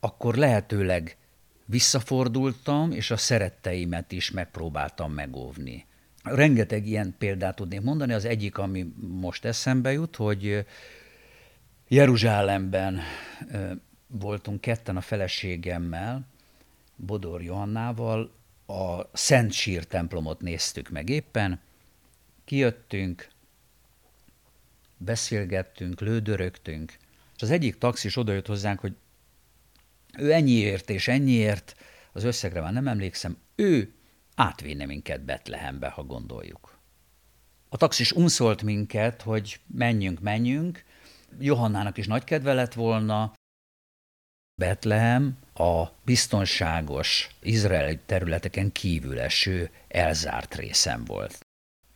akkor 0.00 0.34
lehetőleg 0.34 1.16
visszafordultam, 1.64 2.92
és 2.92 3.10
a 3.10 3.16
szeretteimet 3.16 4.12
is 4.12 4.30
megpróbáltam 4.30 5.12
megóvni. 5.12 5.86
Rengeteg 6.22 6.86
ilyen 6.86 7.14
példát 7.18 7.56
tudnék 7.56 7.80
mondani. 7.80 8.12
Az 8.12 8.24
egyik, 8.24 8.58
ami 8.58 8.92
most 9.20 9.44
eszembe 9.44 9.92
jut, 9.92 10.16
hogy 10.16 10.66
Jeruzsálemben 11.88 13.00
voltunk 14.06 14.60
ketten 14.60 14.96
a 14.96 15.00
feleségemmel, 15.00 16.26
Bodor 16.96 17.42
Johannával, 17.42 18.30
a 18.66 19.02
Szent 19.12 19.52
Sír 19.52 19.84
templomot 19.84 20.40
néztük 20.40 20.88
meg 20.88 21.08
éppen, 21.08 21.60
kijöttünk, 22.48 23.28
beszélgettünk, 24.96 26.00
lődörögtünk, 26.00 26.96
és 27.36 27.42
az 27.42 27.50
egyik 27.50 27.78
taxis 27.78 28.16
odajött 28.16 28.46
hozzánk, 28.46 28.80
hogy 28.80 28.96
ő 30.18 30.32
ennyiért 30.32 30.90
és 30.90 31.08
ennyiért, 31.08 31.76
az 32.12 32.24
összegre 32.24 32.60
már 32.60 32.72
nem 32.72 32.88
emlékszem, 32.88 33.36
ő 33.54 33.92
átvinne 34.34 34.86
minket 34.86 35.20
Betlehembe, 35.20 35.88
ha 35.88 36.02
gondoljuk. 36.02 36.78
A 37.68 37.76
taxis 37.76 38.12
unszolt 38.12 38.62
minket, 38.62 39.22
hogy 39.22 39.60
menjünk, 39.66 40.20
menjünk. 40.20 40.84
Johannának 41.38 41.96
is 41.98 42.06
nagy 42.06 42.24
kedve 42.24 42.54
lett 42.54 42.72
volna. 42.72 43.32
Betlehem 44.60 45.38
a 45.54 45.86
biztonságos 46.04 47.28
izraeli 47.40 47.98
területeken 48.06 48.72
kívül 48.72 49.20
eső 49.20 49.70
elzárt 49.88 50.54
részem 50.54 51.04
volt. 51.04 51.46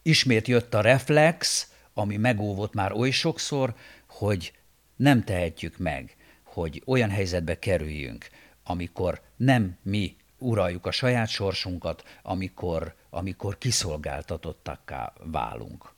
Ismét 0.03 0.49
jött 0.49 0.75
a 0.75 0.81
reflex, 0.81 1.71
ami 1.95 2.17
megóvott 2.17 2.75
már 2.75 2.93
oly 2.93 3.11
sokszor, 3.11 3.75
hogy 4.07 4.53
nem 4.97 5.25
tehetjük 5.25 5.79
meg, 5.79 6.17
hogy 6.43 6.83
olyan 6.87 7.11
helyzetbe 7.11 7.59
kerüljünk, 7.59 8.29
amikor 8.65 9.21
nem 9.37 9.77
mi 9.83 10.17
uraljuk 10.39 10.87
a 10.87 10.91
saját 10.91 11.29
sorsunkat, 11.29 12.03
amikor, 12.23 12.95
amikor 13.11 13.59
kiszolgáltatottakká 13.59 15.13
válunk. 15.25 15.95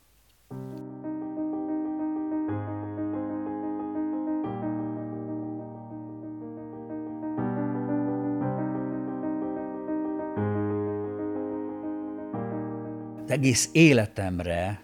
Az 13.25 13.31
egész 13.31 13.69
életemre 13.71 14.81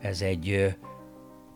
ez 0.00 0.20
egy 0.20 0.76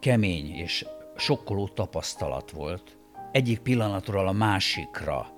kemény 0.00 0.54
és 0.54 0.86
sokkoló 1.16 1.68
tapasztalat 1.68 2.50
volt. 2.50 2.98
Egyik 3.32 3.58
pillanatról 3.58 4.28
a 4.28 4.32
másikra 4.32 5.32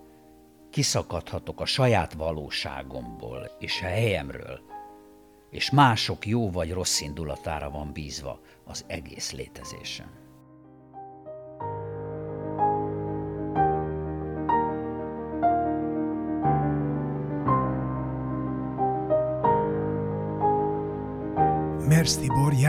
kiszakadhatok 0.70 1.60
a 1.60 1.64
saját 1.64 2.12
valóságomból 2.12 3.50
és 3.58 3.80
a 3.82 3.86
helyemről, 3.86 4.60
és 5.50 5.70
mások 5.70 6.26
jó 6.26 6.50
vagy 6.50 6.72
rossz 6.72 7.00
indulatára 7.00 7.70
van 7.70 7.92
bízva 7.92 8.40
az 8.64 8.84
egész 8.86 9.32
létezésem. 9.32 10.21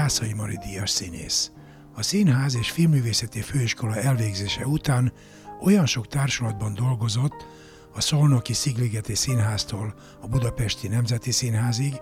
Jászai 0.04 0.34
Mari 0.34 0.58
díjas 0.58 0.90
színész. 0.90 1.52
A 1.96 2.02
Színház 2.02 2.56
és 2.56 2.72
Filmművészeti 2.72 3.42
Főiskola 3.42 3.96
elvégzése 3.96 4.66
után 4.66 5.14
olyan 5.62 5.86
sok 5.86 6.08
társulatban 6.08 6.74
dolgozott, 6.74 7.48
a 7.94 8.02
Szolnoki 8.02 8.54
Szigligeti 8.54 9.16
Színháztól 9.16 9.94
a 10.22 10.28
Budapesti 10.28 10.88
Nemzeti 10.88 11.32
Színházig, 11.32 11.94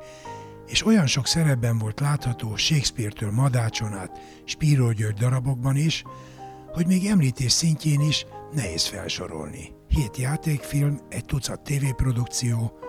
és 0.67 0.85
olyan 0.85 1.07
sok 1.07 1.27
szerepben 1.27 1.77
volt 1.77 1.99
látható 1.99 2.55
Shakespeare-től 2.55 3.31
Madácson 3.31 3.93
át 3.93 4.19
Spíró 4.45 4.91
György 4.91 5.17
darabokban 5.17 5.75
is, 5.75 6.03
hogy 6.73 6.87
még 6.87 7.05
említés 7.05 7.51
szintjén 7.51 8.01
is 8.01 8.25
nehéz 8.53 8.85
felsorolni. 8.85 9.71
Hét 9.87 10.17
játékfilm, 10.17 10.99
egy 11.09 11.25
tucat 11.25 11.63
tévéprodukció, 11.63 12.79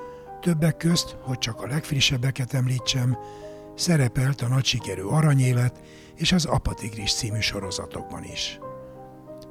többek 0.40 0.76
közt, 0.76 1.16
hogy 1.20 1.38
csak 1.38 1.60
a 1.60 1.66
legfrissebbeket 1.66 2.54
említsem, 2.54 3.16
szerepelt 3.74 4.40
a 4.40 4.48
nagy 4.48 4.64
sikerű 4.64 5.02
Aranyélet 5.02 5.80
és 6.16 6.32
az 6.32 6.44
Apatigris 6.44 7.14
című 7.14 7.40
sorozatokban 7.40 8.24
is. 8.24 8.58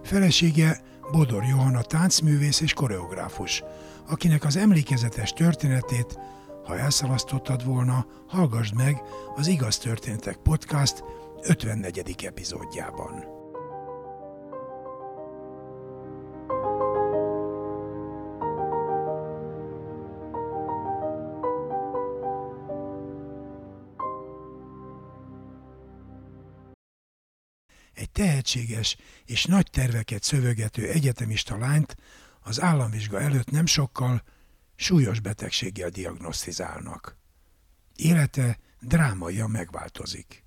Felesége 0.04 0.82
Bodor 1.12 1.44
Johanna 1.44 1.82
táncművész 1.82 2.62
és 2.62 2.74
koreográfus, 2.74 3.64
akinek 4.08 4.44
az 4.44 4.58
emlékezetes 4.58 5.34
történetét, 5.34 6.20
ha 6.64 6.78
elszalasztottad 6.78 7.66
volna, 7.66 8.06
hallgassd 8.28 8.76
meg 8.76 9.02
az 9.36 9.48
Igaz 9.48 9.78
Történetek 9.78 10.36
Podcast 10.36 11.04
54. 11.42 12.26
epizódjában. 12.26 13.41
Tehetséges 28.42 28.98
és 29.26 29.46
nagy 29.46 29.70
terveket 29.72 30.24
szövegető 30.24 30.90
egyetemista 30.90 31.58
lányt 31.58 31.98
az 32.40 32.62
államvizsga 32.62 33.20
előtt 33.20 33.52
nem 33.52 33.66
sokkal 33.66 34.24
súlyos 34.76 35.20
betegséggel 35.20 35.90
diagnosztizálnak. 35.90 37.16
Élete 37.96 38.58
drámaian 38.80 39.50
megváltozik. 39.50 40.44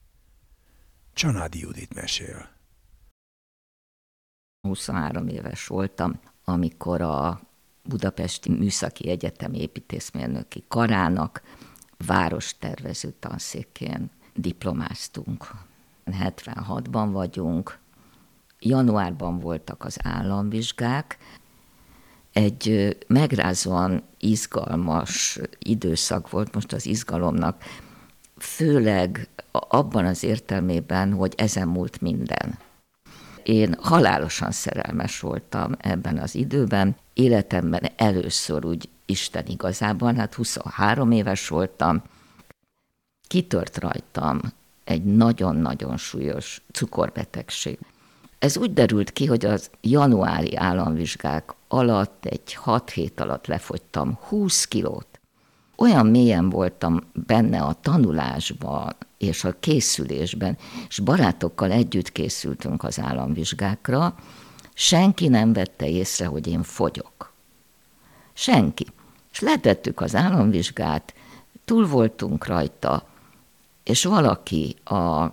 Csanádi 1.12 1.58
Judit 1.58 1.94
mesél. 1.94 2.48
23 4.60 5.28
éves 5.28 5.66
voltam, 5.66 6.20
amikor 6.44 7.00
a 7.00 7.40
Budapesti 7.82 8.50
Műszaki 8.50 9.08
Egyetem 9.08 9.52
építészmérnöki 9.52 10.64
karának 10.68 11.42
várostervező 12.06 13.14
tanszékén 13.20 14.10
diplomáztunk. 14.34 15.50
76-ban 16.06 17.08
vagyunk, 17.12 17.78
januárban 18.64 19.40
voltak 19.40 19.84
az 19.84 19.96
államvizsgák, 20.02 21.18
egy 22.32 22.96
megrázóan 23.06 24.02
izgalmas 24.18 25.38
időszak 25.58 26.30
volt 26.30 26.54
most 26.54 26.72
az 26.72 26.86
izgalomnak, 26.86 27.62
főleg 28.38 29.28
abban 29.50 30.04
az 30.04 30.22
értelmében, 30.22 31.12
hogy 31.12 31.32
ezen 31.36 31.68
múlt 31.68 32.00
minden. 32.00 32.58
Én 33.42 33.74
halálosan 33.80 34.50
szerelmes 34.50 35.20
voltam 35.20 35.72
ebben 35.78 36.18
az 36.18 36.34
időben, 36.34 36.96
életemben 37.12 37.90
először 37.96 38.64
úgy 38.64 38.88
Isten 39.06 39.46
igazában, 39.46 40.16
hát 40.16 40.34
23 40.34 41.10
éves 41.10 41.48
voltam, 41.48 42.02
kitört 43.26 43.78
rajtam 43.78 44.40
egy 44.84 45.04
nagyon-nagyon 45.04 45.96
súlyos 45.96 46.62
cukorbetegség. 46.72 47.78
Ez 48.44 48.56
úgy 48.56 48.72
derült 48.72 49.10
ki, 49.12 49.26
hogy 49.26 49.44
az 49.44 49.70
januári 49.80 50.56
államvizsgák 50.56 51.54
alatt 51.68 52.24
egy 52.24 52.54
hat 52.54 52.90
hét 52.90 53.20
alatt 53.20 53.46
lefogytam 53.46 54.18
20 54.28 54.64
kilót. 54.64 55.06
Olyan 55.76 56.06
mélyen 56.06 56.50
voltam 56.50 57.00
benne 57.12 57.62
a 57.62 57.76
tanulásban 57.80 58.96
és 59.18 59.44
a 59.44 59.54
készülésben, 59.60 60.56
és 60.88 60.98
barátokkal 60.98 61.70
együtt 61.70 62.12
készültünk 62.12 62.84
az 62.84 63.00
államvizsgákra, 63.00 64.14
senki 64.74 65.28
nem 65.28 65.52
vette 65.52 65.88
észre, 65.88 66.26
hogy 66.26 66.46
én 66.46 66.62
fogyok. 66.62 67.32
Senki. 68.32 68.86
És 69.32 69.40
letettük 69.40 70.00
az 70.00 70.14
államvizsgát, 70.14 71.14
túl 71.64 71.86
voltunk 71.86 72.46
rajta, 72.46 73.06
és 73.84 74.04
valaki 74.04 74.76
a 74.84 75.32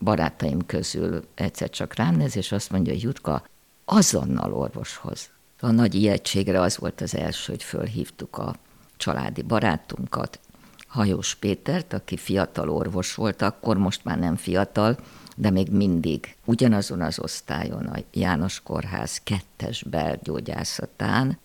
barátaim 0.00 0.66
közül 0.66 1.24
egyszer 1.34 1.70
csak 1.70 1.94
rám 1.94 2.16
néz, 2.16 2.36
és 2.36 2.52
azt 2.52 2.70
mondja, 2.70 2.92
hogy 2.92 3.02
Jutka, 3.02 3.44
azonnal 3.84 4.54
orvoshoz. 4.54 5.30
A 5.60 5.70
nagy 5.70 5.94
ijegységre 5.94 6.60
az 6.60 6.76
volt 6.76 7.00
az 7.00 7.14
első, 7.14 7.52
hogy 7.52 7.62
fölhívtuk 7.62 8.38
a 8.38 8.56
családi 8.96 9.42
barátunkat, 9.42 10.40
Hajós 10.88 11.34
Pétert, 11.34 11.92
aki 11.92 12.16
fiatal 12.16 12.70
orvos 12.70 13.14
volt, 13.14 13.42
akkor 13.42 13.76
most 13.76 14.04
már 14.04 14.18
nem 14.18 14.36
fiatal, 14.36 14.98
de 15.36 15.50
még 15.50 15.70
mindig 15.70 16.36
ugyanazon 16.44 17.00
az 17.00 17.18
osztályon 17.18 17.86
a 17.86 17.98
János 18.12 18.60
Kórház 18.62 19.20
kettes 19.24 19.82
belgyógyászatán 19.82 21.38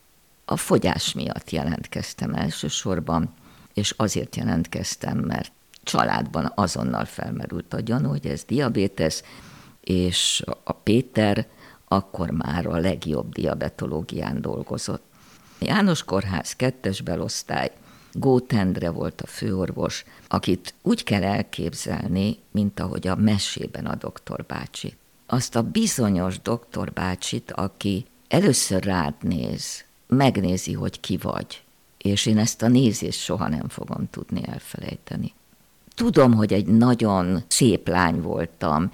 a 0.46 0.58
fogyás 0.58 1.14
miatt 1.14 1.50
jelentkeztem 1.50 2.34
elsősorban, 2.34 3.34
és 3.74 3.94
azért 3.98 4.36
jelentkeztem, 4.36 5.18
mert 5.18 5.52
családban 5.84 6.52
azonnal 6.56 7.06
felmerült 7.06 7.74
a 7.74 7.80
gyanú, 7.80 8.10
hogy 8.10 8.26
ez 8.28 8.44
diabétesz, 8.44 9.24
és 9.82 10.44
a 10.64 10.72
Péter 10.72 11.48
akkor 11.88 12.30
már 12.30 12.66
a 12.66 12.78
legjobb 12.78 13.34
diabetológián 13.34 14.42
dolgozott. 14.42 15.04
János 15.60 16.04
Kórház 16.04 16.56
kettes 16.56 17.02
belosztály, 17.02 17.72
Gótendre 18.14 18.90
volt 18.90 19.22
a 19.22 19.28
főorvos, 19.28 20.06
akit 20.28 20.74
úgy 20.82 21.04
kell 21.04 21.24
elképzelni, 21.24 22.38
mint 22.52 22.80
ahogy 22.80 23.08
a 23.08 23.16
mesében 23.16 23.86
a 23.86 23.96
doktor 23.96 24.46
bácsi. 24.46 24.98
Azt 25.26 25.56
a 25.56 25.64
bizonyos 25.64 26.42
doktor 26.42 26.92
bácsit, 26.92 27.52
aki 27.52 28.06
először 28.28 28.84
rád 28.84 29.14
néz, 29.22 29.84
megnézi, 30.08 30.74
hogy 30.74 31.00
ki 31.00 31.18
vagy, 31.18 31.64
és 31.98 32.26
én 32.26 32.38
ezt 32.38 32.62
a 32.62 32.68
nézést 32.68 33.20
soha 33.20 33.48
nem 33.48 33.68
fogom 33.68 34.10
tudni 34.10 34.42
elfelejteni. 34.48 35.34
Tudom, 35.96 36.34
hogy 36.34 36.54
egy 36.54 36.66
nagyon 36.66 37.44
szép 37.48 37.88
lány 37.88 38.22
voltam, 38.22 38.92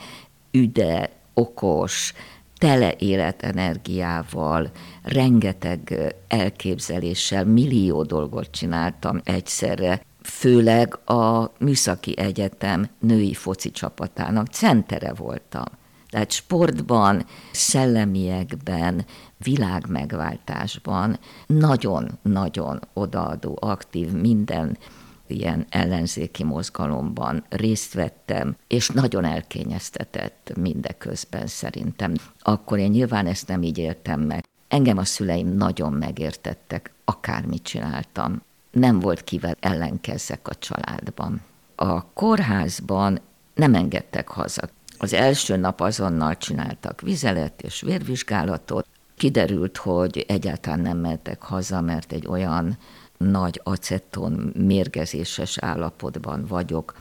üde, 0.51 1.10
okos, 1.34 2.13
tele 2.58 2.94
életenergiával, 2.98 4.72
rengeteg 5.03 6.13
elképzeléssel, 6.27 7.46
millió 7.46 8.03
dolgot 8.03 8.51
csináltam 8.51 9.22
egyszerre, 9.24 10.01
főleg 10.24 11.10
a 11.10 11.51
Műszaki 11.60 12.18
Egyetem 12.18 12.89
női 13.00 13.34
foci 13.34 13.72
csapatának 13.72 14.48
centere 14.48 15.13
voltam. 15.13 15.65
Tehát 16.10 16.32
sportban, 16.32 17.25
szellemiekben, 17.51 19.06
világmegváltásban 19.38 21.20
nagyon-nagyon 21.48 22.79
odaadó, 22.94 23.58
aktív, 23.62 24.12
minden 24.12 24.77
ilyen 25.30 25.66
ellenzéki 25.70 26.44
mozgalomban 26.44 27.44
részt 27.50 27.94
vettem, 27.94 28.56
és 28.68 28.89
nagyon 28.89 29.26
elkényeztetett 29.26 30.52
mindeközben 30.56 31.48
szerintem. 31.48 32.13
Akkor 32.39 32.78
én 32.78 32.89
nyilván 32.89 33.26
ezt 33.26 33.48
nem 33.48 33.63
így 33.63 33.78
éltem 33.78 34.22
meg. 34.22 34.44
Engem 34.68 34.98
a 34.98 35.06
szüleim 35.06 35.48
nagyon 35.48 35.94
megértettek, 35.94 36.92
akármit 37.06 37.63
csináltam. 37.63 38.42
Nem 38.72 39.00
volt 39.00 39.24
kivel 39.24 39.56
ellenkezzek 39.60 40.48
a 40.48 40.56
családban. 40.56 41.42
A 41.76 42.06
kórházban 42.06 43.20
nem 43.54 43.74
engedtek 43.74 44.28
haza. 44.28 44.70
Az 44.98 45.13
első 45.13 45.56
nap 45.56 45.82
azonnal 45.82 46.38
csináltak 46.38 47.02
vizelet 47.02 47.62
és 47.62 47.82
vérvizsgálatot. 47.82 48.88
Kiderült, 49.18 49.78
hogy 49.78 50.26
egyáltalán 50.28 50.80
nem 50.80 50.98
mentek 50.98 51.42
haza, 51.42 51.82
mert 51.82 52.12
egy 52.12 52.28
olyan 52.28 52.78
nagy 53.19 53.62
aceton 53.63 54.53
mérgezéses 54.58 55.58
állapotban 55.58 56.45
vagyok, 56.45 56.97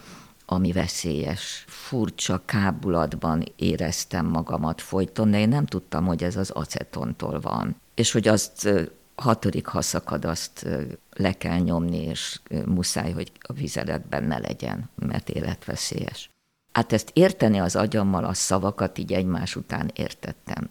ami 0.46 0.72
veszélyes. 0.72 1.64
Furcsa 1.66 2.42
kábulatban 2.44 3.44
éreztem 3.56 4.26
magamat 4.26 4.80
folyton, 4.80 5.30
de 5.30 5.38
én 5.38 5.48
nem 5.48 5.66
tudtam, 5.66 6.06
hogy 6.06 6.24
ez 6.24 6.36
az 6.36 6.50
acetontól 6.50 7.40
van. 7.40 7.76
És 7.94 8.12
hogy 8.12 8.28
azt 8.28 8.68
hatodik, 9.14 9.66
ha 9.66 9.82
szakad, 9.82 10.24
azt 10.24 10.66
le 11.12 11.32
kell 11.32 11.58
nyomni, 11.58 12.02
és 12.02 12.40
muszáj, 12.66 13.12
hogy 13.12 13.32
a 13.40 13.52
vizeletben 13.52 14.24
ne 14.24 14.38
legyen, 14.38 14.90
mert 14.94 15.28
életveszélyes. 15.28 16.30
Hát 16.72 16.92
ezt 16.92 17.10
érteni 17.12 17.58
az 17.58 17.76
agyammal, 17.76 18.24
a 18.24 18.34
szavakat 18.34 18.98
így 18.98 19.12
egymás 19.12 19.56
után 19.56 19.90
értettem. 19.94 20.70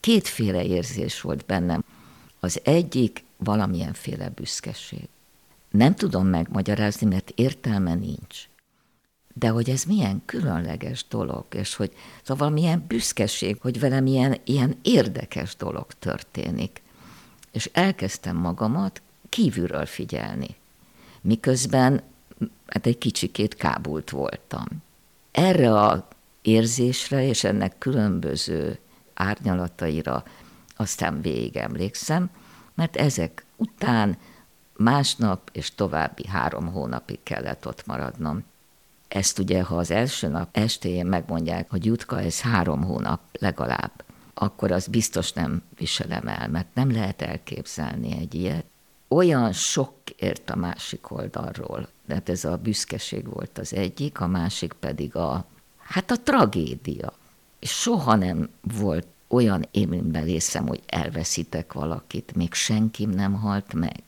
Kétféle 0.00 0.64
érzés 0.64 1.20
volt 1.20 1.44
bennem. 1.46 1.84
Az 2.40 2.60
egyik 2.64 3.24
valamilyenféle 3.36 4.28
büszkeség. 4.28 5.08
Nem 5.70 5.94
tudom 5.94 6.26
megmagyarázni, 6.26 7.06
mert 7.06 7.32
értelme 7.34 7.94
nincs. 7.94 8.48
De 9.34 9.48
hogy 9.48 9.70
ez 9.70 9.84
milyen 9.84 10.22
különleges 10.24 11.04
dolog, 11.08 11.44
és 11.50 11.74
hogy 11.74 11.92
szóval 12.22 12.50
milyen 12.50 12.84
büszkeség, 12.88 13.56
hogy 13.60 13.80
velem 13.80 14.06
ilyen, 14.06 14.36
ilyen 14.44 14.76
érdekes 14.82 15.56
dolog 15.56 15.86
történik. 15.98 16.82
És 17.52 17.70
elkezdtem 17.72 18.36
magamat 18.36 19.02
kívülről 19.28 19.86
figyelni, 19.86 20.56
miközben 21.20 22.02
hát 22.66 22.86
egy 22.86 22.98
kicsikét 22.98 23.54
kábult 23.54 24.10
voltam. 24.10 24.66
Erre 25.30 25.80
a 25.80 26.08
érzésre 26.42 27.26
és 27.26 27.44
ennek 27.44 27.78
különböző 27.78 28.78
árnyalataira 29.14 30.24
aztán 30.76 31.20
végig 31.20 31.56
emlékszem, 31.56 32.30
mert 32.76 32.96
ezek 32.96 33.44
után 33.56 34.18
másnap 34.76 35.50
és 35.52 35.74
további 35.74 36.26
három 36.26 36.72
hónapig 36.72 37.18
kellett 37.22 37.66
ott 37.66 37.86
maradnom. 37.86 38.44
Ezt 39.08 39.38
ugye, 39.38 39.62
ha 39.62 39.76
az 39.76 39.90
első 39.90 40.28
nap 40.28 40.48
estéjén 40.56 41.06
megmondják, 41.06 41.70
hogy 41.70 41.84
Jutka, 41.84 42.20
ez 42.20 42.40
három 42.40 42.82
hónap 42.82 43.20
legalább, 43.32 44.04
akkor 44.34 44.70
az 44.70 44.86
biztos 44.86 45.32
nem 45.32 45.62
viselem 45.76 46.28
el, 46.28 46.48
mert 46.48 46.74
nem 46.74 46.92
lehet 46.92 47.22
elképzelni 47.22 48.18
egy 48.18 48.34
ilyet. 48.34 48.64
Olyan 49.08 49.52
sok 49.52 49.94
ért 50.16 50.50
a 50.50 50.56
másik 50.56 51.10
oldalról, 51.10 51.88
de 52.06 52.14
hát 52.14 52.28
ez 52.28 52.44
a 52.44 52.56
büszkeség 52.56 53.28
volt 53.28 53.58
az 53.58 53.74
egyik, 53.74 54.20
a 54.20 54.26
másik 54.26 54.72
pedig 54.72 55.16
a, 55.16 55.44
hát 55.78 56.10
a 56.10 56.22
tragédia. 56.22 57.12
És 57.58 57.70
soha 57.70 58.14
nem 58.14 58.48
volt 58.60 59.06
olyan 59.28 59.68
élményben 59.70 60.24
részem, 60.24 60.66
hogy 60.66 60.82
elveszítek 60.86 61.72
valakit, 61.72 62.34
még 62.34 62.54
senkim 62.54 63.10
nem 63.10 63.32
halt 63.34 63.74
meg. 63.74 64.02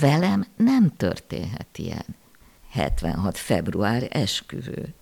Velem 0.00 0.46
nem 0.56 0.96
történhet 0.96 1.78
ilyen. 1.78 2.04
76. 2.70 3.38
február 3.38 4.08
esküvő. 4.10 4.94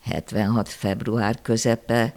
76. 0.00 0.68
február 0.68 1.42
közepe 1.42 2.14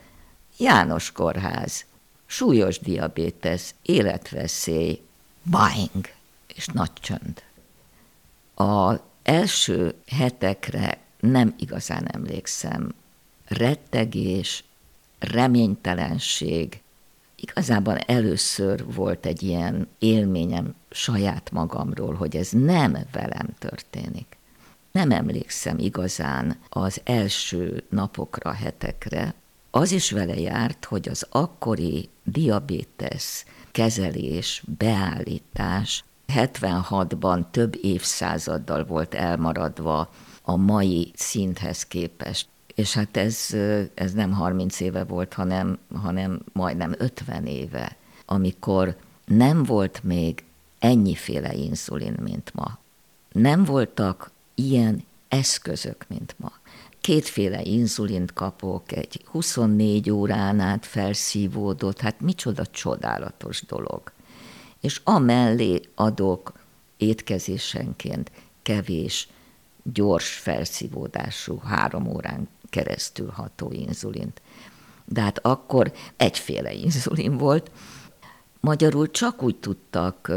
János 0.58 1.12
kórház. 1.12 1.86
Súlyos 2.26 2.80
diabétesz, 2.80 3.76
életveszély, 3.82 5.02
bang, 5.50 6.06
és 6.56 6.68
nagy 6.68 6.94
csönd. 6.94 7.44
A 8.56 9.00
első 9.24 9.96
hetekre 10.08 10.98
nem 11.20 11.56
igazán 11.58 12.08
emlékszem. 12.08 12.94
Rettegés, 13.48 14.63
reménytelenség. 15.19 16.82
Igazából 17.36 17.97
először 17.97 18.93
volt 18.93 19.25
egy 19.25 19.43
ilyen 19.43 19.88
élményem 19.99 20.75
saját 20.89 21.51
magamról, 21.51 22.13
hogy 22.13 22.36
ez 22.36 22.49
nem 22.51 22.97
velem 23.12 23.47
történik. 23.60 24.38
Nem 24.91 25.12
emlékszem 25.12 25.80
igazán 25.80 26.58
az 26.69 27.01
első 27.03 27.84
napokra, 27.89 28.51
hetekre. 28.51 29.34
Az 29.71 29.91
is 29.91 30.12
vele 30.12 30.39
járt, 30.39 30.86
hogy 30.86 31.10
az 31.10 31.27
akkori 31.30 32.10
diabétesz 32.23 33.45
kezelés, 33.71 34.63
beállítás 34.77 36.03
76-ban 36.34 37.45
több 37.51 37.77
évszázaddal 37.82 38.86
volt 38.86 39.13
elmaradva 39.13 40.10
a 40.41 40.56
mai 40.56 41.12
szinthez 41.15 41.84
képest 41.84 42.47
és 42.78 42.94
hát 42.94 43.18
ez, 43.18 43.56
ez 43.94 44.13
nem 44.13 44.32
30 44.32 44.80
éve 44.80 45.04
volt, 45.04 45.34
hanem, 45.34 45.80
hanem 45.94 46.42
majdnem 46.52 46.96
50 46.98 47.46
éve, 47.46 47.96
amikor 48.26 48.96
nem 49.26 49.63
volt 49.63 50.04
még 50.04 50.44
ennyiféle 50.80 51.54
inszulin, 51.54 52.16
mint 52.22 52.54
ma. 52.54 52.78
Nem 53.32 53.63
voltak 53.63 54.32
ilyen 54.56 55.04
eszközök, 55.28 56.06
mint 56.08 56.36
ma. 56.40 56.52
kétféle 57.02 57.62
inzulint 57.62 58.34
kapok, 58.34 58.92
egy 58.92 59.22
24 59.26 60.10
órán 60.10 60.60
át 60.60 60.86
felszívódott, 60.86 62.00
hát 62.00 62.22
micsoda 62.22 62.66
csodálatos 62.66 63.62
dolog. 63.62 64.12
És 64.82 65.02
amellé 65.04 65.82
adok 65.96 66.54
étkezésenként 66.98 68.32
kevés, 68.62 69.28
gyors 69.94 70.30
felszívódású, 70.30 71.58
három 71.58 72.08
órán 72.08 72.48
keresztül 72.69 73.30
ható 73.30 73.71
inzulint. 73.71 74.41
De 75.06 75.21
hát 75.21 75.39
akkor 75.39 75.93
egyféle 76.17 76.73
inzulin 76.73 77.38
volt, 77.38 77.71
Magyarul 78.60 79.12
csak 79.12 79.43
úgy 79.43 79.56
tudtak 79.56 80.32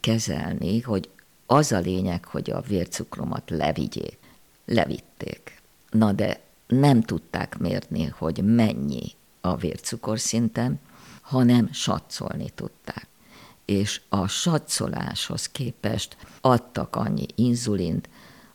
kezelni, 0.00 0.80
hogy 0.80 1.08
az 1.46 1.72
a 1.72 1.78
lényeg, 1.78 2.24
hogy 2.24 2.50
a 2.50 2.60
vércukromat 2.60 3.50
levigyék. 3.50 4.18
Levitték. 4.64 5.62
Na 5.90 6.12
de 6.12 6.40
nem 6.66 7.02
tudták 7.02 7.58
mérni, 7.58 8.04
hogy 8.18 8.44
mennyi 8.44 9.12
a 9.40 9.56
vércukorszintem, 9.56 10.78
hanem 11.20 11.72
satszolni 11.72 12.50
tudták. 12.54 13.06
És 13.64 14.00
a 14.08 14.26
satszoláshoz 14.26 15.48
képest 15.48 16.16
adtak 16.40 16.96
annyi 16.96 17.26
inzulint, 17.34 18.08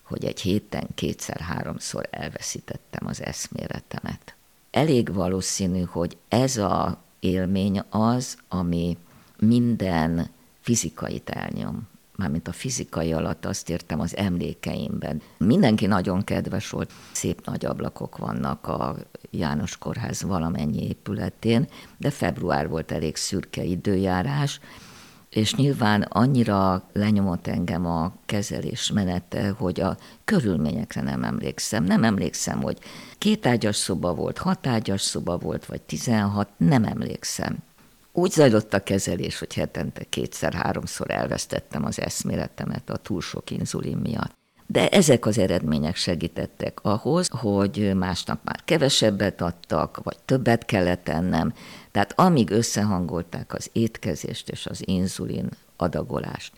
hogy 0.10 0.26
egy 0.26 0.42
héten 0.42 0.88
kétszer-háromszor 0.96 2.08
elveszítettem 2.12 3.08
az 3.08 3.24
eszméletemet. 3.24 4.36
Elég 4.72 5.14
valószínű, 5.14 5.82
hogy 5.82 6.18
ez 6.28 6.58
a 6.58 7.02
élmény 7.20 7.82
az, 7.90 8.38
ami 8.48 8.98
minden 9.40 10.30
fizikait 10.62 11.30
elnyom. 11.30 11.88
Mármint 12.16 12.48
a 12.48 12.52
fizikai 12.52 13.14
alatt 13.14 13.46
azt 13.46 13.70
értem 13.70 14.00
az 14.00 14.16
emlékeimben. 14.16 15.22
Mindenki 15.38 15.86
nagyon 15.86 16.24
kedves 16.24 16.70
volt, 16.70 16.92
szép 17.12 17.46
nagy 17.46 17.66
ablakok 17.66 18.18
vannak 18.18 18.68
a 18.68 18.96
János 19.32 19.78
Kórház 19.78 20.22
valamennyi 20.22 20.88
épületén, 20.88 21.68
de 21.98 22.10
február 22.10 22.70
volt 22.70 22.92
elég 22.92 23.16
szürke 23.16 23.64
időjárás, 23.64 24.60
és 25.30 25.56
nyilván 25.56 26.02
annyira 26.02 26.84
lenyomott 26.94 27.48
engem 27.48 27.86
a 27.86 28.14
kezelés 28.26 28.92
menete, 28.92 29.50
hogy 29.50 29.80
a 29.80 29.98
körülményekre 30.26 31.02
nem 31.02 31.24
emlékszem. 31.24 31.84
Nem 31.84 32.04
emlékszem, 32.04 32.62
hogy 32.62 32.78
két 33.18 33.46
ágyas 33.46 33.76
szoba 33.76 34.14
volt, 34.14 34.38
hat 34.38 34.68
ágyas 34.68 35.02
szoba 35.02 35.38
volt, 35.38 35.66
vagy 35.66 35.82
tizenhat, 35.82 36.50
nem 36.58 36.84
emlékszem. 36.84 37.58
Úgy 38.12 38.32
zajlott 38.32 38.74
a 38.74 38.84
kezelés, 38.84 39.40
hogy 39.40 39.54
hetente 39.54 40.04
kétszer-háromszor 40.04 41.12
elvesztettem 41.12 41.86
az 41.86 42.02
eszméletemet 42.02 42.90
a 42.90 42.98
túl 42.98 43.22
sok 43.22 43.52
inzulin 43.52 43.98
miatt. 43.98 44.38
De 44.72 44.90
ezek 44.90 45.26
az 45.26 45.38
eredmények 45.38 45.96
segítettek 45.96 46.80
ahhoz, 46.82 47.28
hogy 47.32 47.96
másnap 47.96 48.40
már 48.44 48.60
kevesebbet 48.66 49.42
adtak, 49.42 50.00
vagy 50.04 50.18
többet 50.26 50.66
kellett 50.66 51.10
ennem. 51.10 51.54
Tehát 51.92 52.20
amíg 52.20 52.50
összehangolták 52.50 53.54
az 53.54 53.70
étkezést 53.74 54.50
és 54.50 54.66
az 54.66 54.88
inzulin 54.88 55.50
adagolást, 55.76 56.52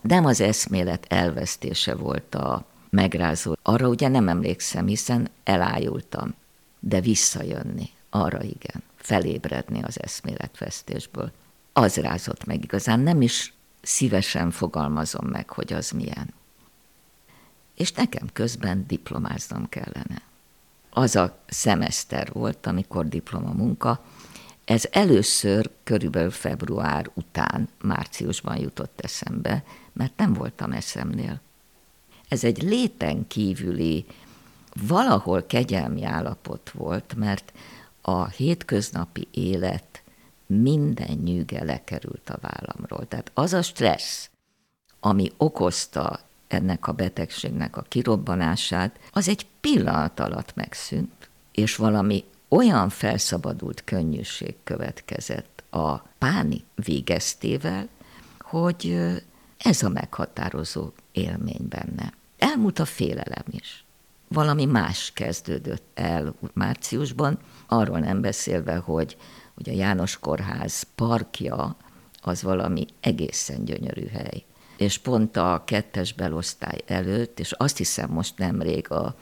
nem 0.00 0.24
az 0.24 0.40
eszmélet 0.40 1.06
elvesztése 1.08 1.94
volt 1.94 2.34
a 2.34 2.64
megrázó. 2.90 3.56
Arra 3.62 3.88
ugye 3.88 4.08
nem 4.08 4.28
emlékszem, 4.28 4.86
hiszen 4.86 5.28
elájultam, 5.44 6.34
de 6.80 7.00
visszajönni, 7.00 7.90
arra 8.10 8.42
igen 8.42 8.82
felébredni 8.96 9.82
az 9.82 10.02
eszméletvesztésből. 10.02 11.32
Az 11.72 11.96
rázott 11.96 12.44
meg 12.44 12.64
igazán, 12.64 13.00
nem 13.00 13.22
is 13.22 13.52
szívesen 13.82 14.50
fogalmazom 14.50 15.26
meg, 15.26 15.50
hogy 15.50 15.72
az 15.72 15.90
milyen. 15.90 16.34
És 17.74 17.92
nekem 17.92 18.28
közben 18.32 18.84
diplomáznom 18.86 19.68
kellene. 19.68 20.22
Az 20.90 21.16
a 21.16 21.38
szemeszter 21.46 22.32
volt, 22.32 22.66
amikor 22.66 23.08
diplomamunka, 23.08 24.04
ez 24.64 24.84
először 24.90 25.70
körülbelül 25.84 26.30
február 26.30 27.10
után, 27.14 27.68
márciusban 27.82 28.56
jutott 28.56 29.00
eszembe, 29.00 29.64
mert 29.92 30.16
nem 30.16 30.32
voltam 30.32 30.72
eszemnél. 30.72 31.40
Ez 32.28 32.44
egy 32.44 32.62
léten 32.62 33.26
kívüli, 33.26 34.06
valahol 34.86 35.42
kegyelmi 35.46 36.04
állapot 36.04 36.70
volt, 36.70 37.14
mert 37.14 37.52
a 38.00 38.28
hétköznapi 38.28 39.28
élet 39.30 40.02
minden 40.46 41.18
nyűge 41.24 41.64
lekerült 41.64 42.30
a 42.30 42.38
vállamról. 42.40 43.08
Tehát 43.08 43.30
az 43.34 43.52
a 43.52 43.62
stressz, 43.62 44.30
ami 45.00 45.32
okozta 45.36 46.20
ennek 46.48 46.86
a 46.86 46.92
betegségnek 46.92 47.76
a 47.76 47.84
kirobbanását, 47.88 48.98
az 49.12 49.28
egy 49.28 49.46
pillanat 49.60 50.20
alatt 50.20 50.54
megszűnt, 50.54 51.28
és 51.52 51.76
valami 51.76 52.24
olyan 52.52 52.88
felszabadult 52.88 53.84
könnyűség 53.84 54.54
következett 54.64 55.64
a 55.70 55.96
pánik 55.96 56.64
végeztével, 56.74 57.88
hogy 58.40 59.12
ez 59.58 59.82
a 59.82 59.88
meghatározó 59.88 60.90
élmény 61.12 61.66
benne. 61.68 62.12
Elmúlt 62.38 62.78
a 62.78 62.84
félelem 62.84 63.44
is. 63.50 63.84
Valami 64.28 64.64
más 64.64 65.10
kezdődött 65.14 65.84
el 65.94 66.34
márciusban, 66.52 67.38
arról 67.66 67.98
nem 67.98 68.20
beszélve, 68.20 68.76
hogy, 68.76 69.16
hogy 69.54 69.68
a 69.68 69.72
János 69.72 70.18
Kórház 70.18 70.82
parkja 70.94 71.76
az 72.22 72.42
valami 72.42 72.86
egészen 73.00 73.64
gyönyörű 73.64 74.06
hely. 74.06 74.44
És 74.76 74.98
pont 74.98 75.36
a 75.36 75.62
kettes 75.66 76.12
belosztály 76.12 76.80
előtt, 76.86 77.40
és 77.40 77.52
azt 77.52 77.76
hiszem 77.76 78.10
most 78.10 78.38
nemrég 78.38 78.90
a 78.90 79.16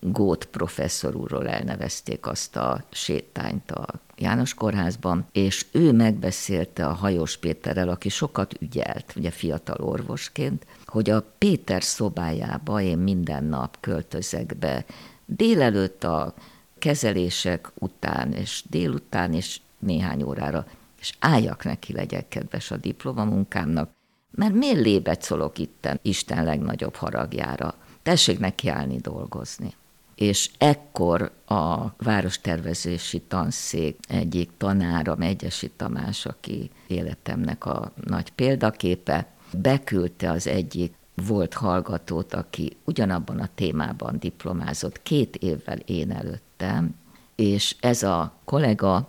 Gót 0.00 0.44
professzor 0.44 1.14
úrról 1.14 1.48
elnevezték 1.48 2.26
azt 2.26 2.56
a 2.56 2.84
sétányt 2.90 3.70
a 3.70 3.86
János 4.16 4.54
Kórházban, 4.54 5.26
és 5.32 5.66
ő 5.72 5.92
megbeszélte 5.92 6.86
a 6.86 6.92
Hajós 6.92 7.36
Péterrel, 7.36 7.88
aki 7.88 8.08
sokat 8.08 8.54
ügyelt, 8.60 9.12
ugye 9.16 9.30
fiatal 9.30 9.84
orvosként, 9.84 10.66
hogy 10.84 11.10
a 11.10 11.24
Péter 11.38 11.82
szobájába 11.82 12.80
én 12.80 12.98
minden 12.98 13.44
nap 13.44 13.76
költözek 13.80 14.56
be. 14.56 14.84
Délelőtt 15.26 16.04
a 16.04 16.34
kezelések 16.78 17.70
után 17.74 18.32
és 18.32 18.64
délután 18.68 19.32
és 19.32 19.60
néhány 19.78 20.22
órára, 20.22 20.66
és 21.00 21.12
álljak 21.18 21.64
neki, 21.64 21.92
legyek 21.92 22.28
kedves 22.28 22.70
a 22.70 22.76
diplomamunkámnak, 22.76 23.90
mert 24.30 24.54
miért 24.54 24.80
lébecolok 24.80 25.58
itten 25.58 25.98
Isten 26.02 26.44
legnagyobb 26.44 26.94
haragjára? 26.94 27.74
Tessék 28.02 28.38
neki 28.38 28.68
állni 28.68 28.96
dolgozni. 28.96 29.74
És 30.14 30.50
ekkor 30.58 31.32
a 31.46 31.88
várostervezési 31.96 33.20
tanszék 33.20 33.98
egyik 34.08 34.50
tanára, 34.56 35.16
Megyesi 35.16 35.70
Tamás, 35.76 36.26
aki 36.26 36.70
életemnek 36.86 37.64
a 37.64 37.92
nagy 38.04 38.30
példaképe, 38.30 39.26
beküldte 39.52 40.30
az 40.30 40.46
egyik 40.46 40.94
volt 41.26 41.54
hallgatót, 41.54 42.34
aki 42.34 42.76
ugyanabban 42.84 43.38
a 43.38 43.48
témában 43.54 44.18
diplomázott 44.18 45.02
két 45.02 45.36
évvel 45.36 45.78
én 45.78 46.10
előttem, 46.10 46.94
és 47.34 47.76
ez 47.80 48.02
a 48.02 48.32
kollega 48.44 49.08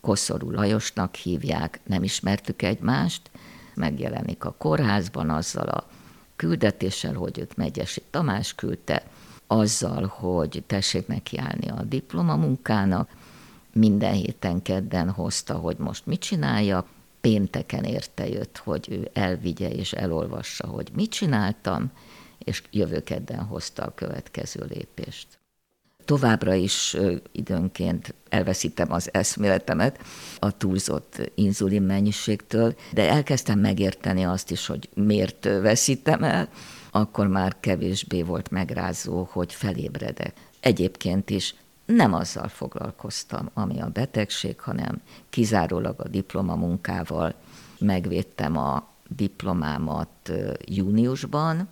Koszorú 0.00 0.50
Lajosnak 0.50 1.14
hívják, 1.14 1.80
nem 1.86 2.02
ismertük 2.02 2.62
egymást, 2.62 3.30
megjelenik 3.74 4.44
a 4.44 4.54
kórházban 4.58 5.30
azzal 5.30 5.68
a 5.68 5.86
küldetéssel, 6.38 7.14
hogy 7.14 7.38
őt 7.38 7.56
Megyesi 7.56 8.02
Tamás 8.10 8.54
küldte, 8.54 9.02
azzal, 9.46 10.06
hogy 10.06 10.62
tessék 10.66 11.06
nekiállni 11.06 11.68
a 11.68 11.82
diplomamunkának, 11.82 13.10
minden 13.72 14.12
héten 14.12 14.62
kedden 14.62 15.10
hozta, 15.10 15.54
hogy 15.54 15.76
most 15.76 16.06
mit 16.06 16.20
csinálja, 16.20 16.86
pénteken 17.20 17.84
érte 17.84 18.28
jött, 18.28 18.58
hogy 18.58 18.86
ő 18.90 19.10
elvigye 19.12 19.70
és 19.70 19.92
elolvassa, 19.92 20.66
hogy 20.66 20.90
mit 20.94 21.10
csináltam, 21.10 21.90
és 22.38 22.62
jövő 22.70 23.02
kedden 23.02 23.44
hozta 23.44 23.82
a 23.82 23.94
következő 23.94 24.64
lépést. 24.68 25.37
Továbbra 26.08 26.54
is 26.54 26.96
időnként 27.32 28.14
elveszítem 28.28 28.92
az 28.92 29.08
eszméletemet 29.12 30.00
a 30.38 30.56
túlzott 30.56 31.30
inzulin 31.34 31.82
mennyiségtől, 31.82 32.74
de 32.92 33.10
elkezdtem 33.10 33.58
megérteni 33.58 34.24
azt 34.24 34.50
is, 34.50 34.66
hogy 34.66 34.88
miért 34.94 35.44
veszítem 35.44 36.22
el, 36.22 36.48
akkor 36.90 37.26
már 37.26 37.56
kevésbé 37.60 38.22
volt 38.22 38.50
megrázó, 38.50 39.28
hogy 39.32 39.54
felébredek. 39.54 40.34
Egyébként 40.60 41.30
is 41.30 41.54
nem 41.84 42.14
azzal 42.14 42.48
foglalkoztam, 42.48 43.50
ami 43.54 43.80
a 43.80 43.88
betegség, 43.88 44.60
hanem 44.60 45.00
kizárólag 45.30 46.00
a 46.00 46.08
diplomamunkával 46.08 47.34
megvédtem 47.78 48.56
a 48.56 48.88
diplomámat 49.08 50.32
júniusban, 50.64 51.68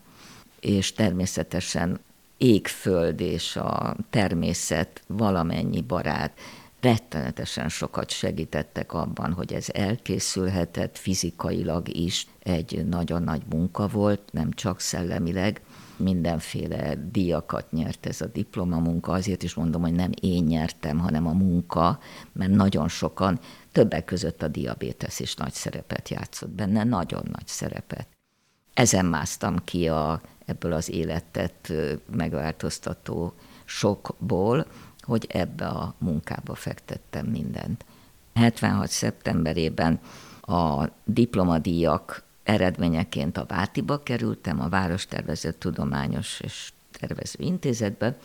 és 0.61 0.93
természetesen 0.93 2.01
égföld 2.39 3.21
és 3.21 3.57
a 3.57 3.97
természet 4.11 5.03
valamennyi 5.07 5.81
barát 5.81 6.39
rettenetesen 6.81 7.69
sokat 7.69 8.11
segítettek 8.11 8.93
abban, 8.93 9.33
hogy 9.33 9.53
ez 9.53 9.67
elkészülhetett 9.73 10.99
fizikailag 10.99 11.89
is. 11.89 12.27
Egy 12.39 12.87
nagyon 12.87 13.23
nagy 13.23 13.43
munka 13.51 13.87
volt, 13.89 14.21
nem 14.33 14.51
csak 14.51 14.81
szellemileg, 14.81 15.61
mindenféle 15.97 16.95
díjakat 16.95 17.73
nyert 17.73 18.07
ez 18.07 18.21
a 18.21 18.27
diplomamunka, 18.27 19.13
azért 19.13 19.43
is 19.43 19.55
mondom, 19.55 19.83
hogy 19.83 19.95
nem 19.95 20.11
én 20.21 20.45
nyertem, 20.45 20.99
hanem 20.99 21.27
a 21.27 21.33
munka, 21.33 21.99
mert 22.33 22.51
nagyon 22.51 22.89
sokan, 22.89 23.41
többek 23.73 24.05
között 24.05 24.43
a 24.43 24.49
diabétesz 24.49 25.21
is 25.21 25.35
nagy 25.35 25.53
szerepet 25.53 26.09
játszott 26.09 26.51
benne, 26.51 26.85
nagyon 26.85 27.23
nagy 27.33 27.47
szerepet. 27.47 28.16
Ezen 28.77 29.07
másztam 29.07 29.65
ki 29.65 29.89
a, 29.89 30.21
ebből 30.47 30.73
az 30.73 30.91
életet 30.91 31.73
megváltoztató 32.17 33.35
sokból, 33.65 34.67
hogy 35.01 35.27
ebbe 35.29 35.67
a 35.67 35.95
munkába 35.99 36.55
fektettem 36.55 37.27
mindent. 37.27 37.85
76. 38.35 38.89
szeptemberében 38.89 40.01
a 40.41 40.89
diplomadíjak 41.05 42.23
eredményeként 42.43 43.37
a 43.37 43.45
Vátiba 43.49 44.03
kerültem, 44.03 44.61
a 44.61 44.69
Várostervező 44.69 45.53
Tudományos 45.53 46.41
és 46.41 46.73
Tervező 46.91 47.39
Intézetbe, 47.39 48.17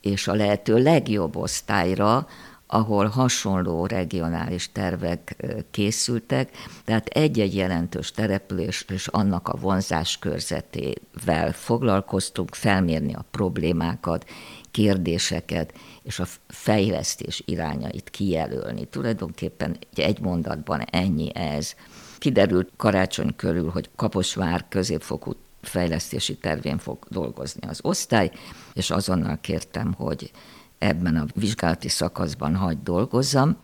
és 0.00 0.28
a 0.28 0.34
lehető 0.34 0.82
legjobb 0.82 1.36
osztályra, 1.36 2.26
ahol 2.66 3.06
hasonló 3.06 3.86
regionális 3.86 4.72
tervek 4.72 5.44
készültek, 5.70 6.50
tehát 6.84 7.06
egy-egy 7.06 7.54
jelentős 7.54 8.10
település 8.10 8.84
és 8.88 9.06
annak 9.06 9.48
a 9.48 9.56
vonzás 9.56 10.18
körzetével 10.18 11.52
foglalkoztunk, 11.52 12.54
felmérni 12.54 13.14
a 13.14 13.24
problémákat, 13.30 14.24
kérdéseket 14.70 15.72
és 16.02 16.18
a 16.18 16.26
fejlesztés 16.48 17.42
irányait 17.44 18.10
kijelölni. 18.10 18.84
Tulajdonképpen 18.84 19.76
egy 19.94 20.20
mondatban 20.20 20.80
ennyi 20.80 21.34
ez. 21.34 21.74
Kiderült 22.18 22.70
karácsony 22.76 23.36
körül, 23.36 23.70
hogy 23.70 23.90
Kaposvár 23.96 24.64
középfokú 24.68 25.32
fejlesztési 25.62 26.36
tervén 26.36 26.78
fog 26.78 26.98
dolgozni 27.08 27.68
az 27.68 27.78
osztály, 27.82 28.30
és 28.74 28.90
azonnal 28.90 29.38
kértem, 29.40 29.92
hogy 29.92 30.30
ebben 30.78 31.16
a 31.16 31.24
vizsgálati 31.34 31.88
szakaszban 31.88 32.56
hagyd 32.56 32.82
dolgozzam. 32.82 33.56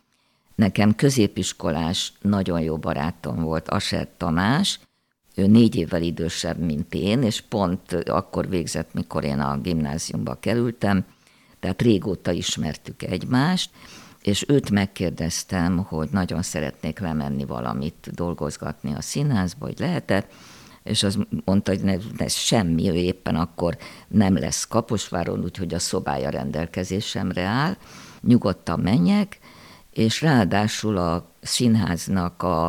Nekem 0.55 0.95
középiskolás 0.95 2.13
nagyon 2.21 2.61
jó 2.61 2.77
barátom 2.77 3.43
volt 3.43 3.69
Aser 3.69 4.09
Tamás, 4.17 4.81
ő 5.35 5.47
négy 5.47 5.77
évvel 5.77 6.03
idősebb, 6.03 6.59
mint 6.59 6.95
én, 6.95 7.23
és 7.23 7.41
pont 7.41 7.93
akkor 7.93 8.49
végzett, 8.49 8.95
mikor 8.95 9.25
én 9.25 9.41
a 9.41 9.59
gimnáziumba 9.59 10.35
kerültem, 10.35 11.05
tehát 11.61 11.83
régóta 11.83 12.31
ismertük 12.31 13.03
egymást, 13.03 13.71
és 14.23 14.45
őt 14.49 14.71
megkérdeztem, 14.71 15.79
hogy 15.79 16.09
nagyon 16.13 16.43
szeretnék 16.43 16.99
lemenni 16.99 17.45
valamit 17.45 18.11
dolgozgatni 18.15 18.95
a 18.95 19.01
színházba, 19.01 19.67
hogy 19.67 19.79
lehetett, 19.79 20.33
és 20.85 21.03
az 21.03 21.19
mondta, 21.45 21.71
hogy 21.71 21.81
ne, 21.81 21.97
ez 22.17 22.33
semmi, 22.33 22.89
ő 22.89 22.95
éppen 22.95 23.37
akkor 23.37 23.77
nem 24.09 24.39
lesz 24.39 24.67
Kaposváron, 24.67 25.43
úgyhogy 25.43 25.75
a 25.75 25.79
szobája 25.79 26.31
rendelkezésemre 26.31 27.43
áll, 27.43 27.77
nyugodtan 28.21 28.81
menjek, 28.81 29.39
és 29.93 30.21
ráadásul 30.21 30.97
a 30.97 31.31
színháznak 31.41 32.43
a, 32.43 32.67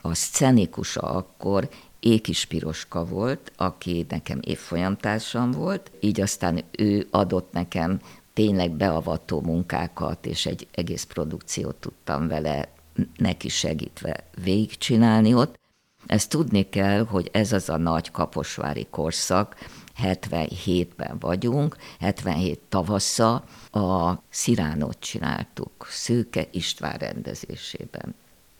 a 0.00 0.14
szcenikusa 0.14 1.00
akkor 1.00 1.68
Ékis 2.00 2.44
Piroska 2.44 3.04
volt, 3.04 3.52
aki 3.56 4.06
nekem 4.08 4.38
évfolyamtársam 4.42 5.50
volt, 5.50 5.90
így 6.00 6.20
aztán 6.20 6.64
ő 6.78 7.06
adott 7.10 7.52
nekem 7.52 8.00
tényleg 8.32 8.70
beavató 8.70 9.40
munkákat, 9.40 10.26
és 10.26 10.46
egy 10.46 10.66
egész 10.70 11.04
produkciót 11.04 11.74
tudtam 11.74 12.28
vele 12.28 12.68
neki 13.16 13.48
segítve 13.48 14.24
végigcsinálni 14.44 15.34
ott. 15.34 15.58
Ezt 16.06 16.30
tudni 16.30 16.68
kell, 16.68 17.04
hogy 17.04 17.28
ez 17.32 17.52
az 17.52 17.68
a 17.68 17.76
nagy 17.76 18.10
kaposvári 18.10 18.86
korszak, 18.90 19.56
77-ben 20.02 21.18
vagyunk, 21.20 21.76
77 21.98 22.60
tavasza 22.68 23.44
a 23.70 24.22
Sziránot 24.28 24.98
csináltuk, 25.00 25.86
Szőke 25.90 26.46
István 26.50 26.96
rendezésében. 26.96 28.14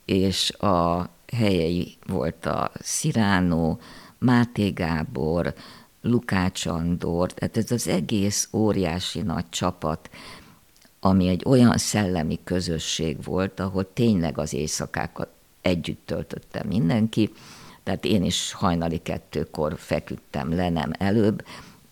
És 0.05 0.51
a 0.51 1.09
helyei 1.33 1.97
volt 2.07 2.47
a 2.47 2.71
Sziránó, 2.81 3.79
Máté 4.19 4.69
Gábor, 4.69 5.55
Lukács 6.01 6.67
Andor, 6.67 7.33
tehát 7.33 7.57
ez 7.57 7.71
az 7.71 7.89
egész 7.89 8.49
óriási 8.53 9.21
nagy 9.23 9.49
csapat, 9.49 10.11
ami 11.01 11.29
egy 11.29 11.43
olyan 11.47 11.79
szellemi 11.79 12.39
közösség 12.45 13.25
volt, 13.25 13.61
ahol 13.61 13.93
tényleg 13.93 14.39
az 14.39 14.53
éjszakákat 14.53 15.29
együtt 15.67 16.07
töltötte 16.07 16.65
mindenki, 16.65 17.33
tehát 17.83 18.05
én 18.05 18.25
is 18.25 18.53
hajnali 18.53 18.99
kettőkor 18.99 19.75
feküdtem 19.79 20.55
le, 20.55 20.69
nem 20.69 20.91
előbb, 20.99 21.45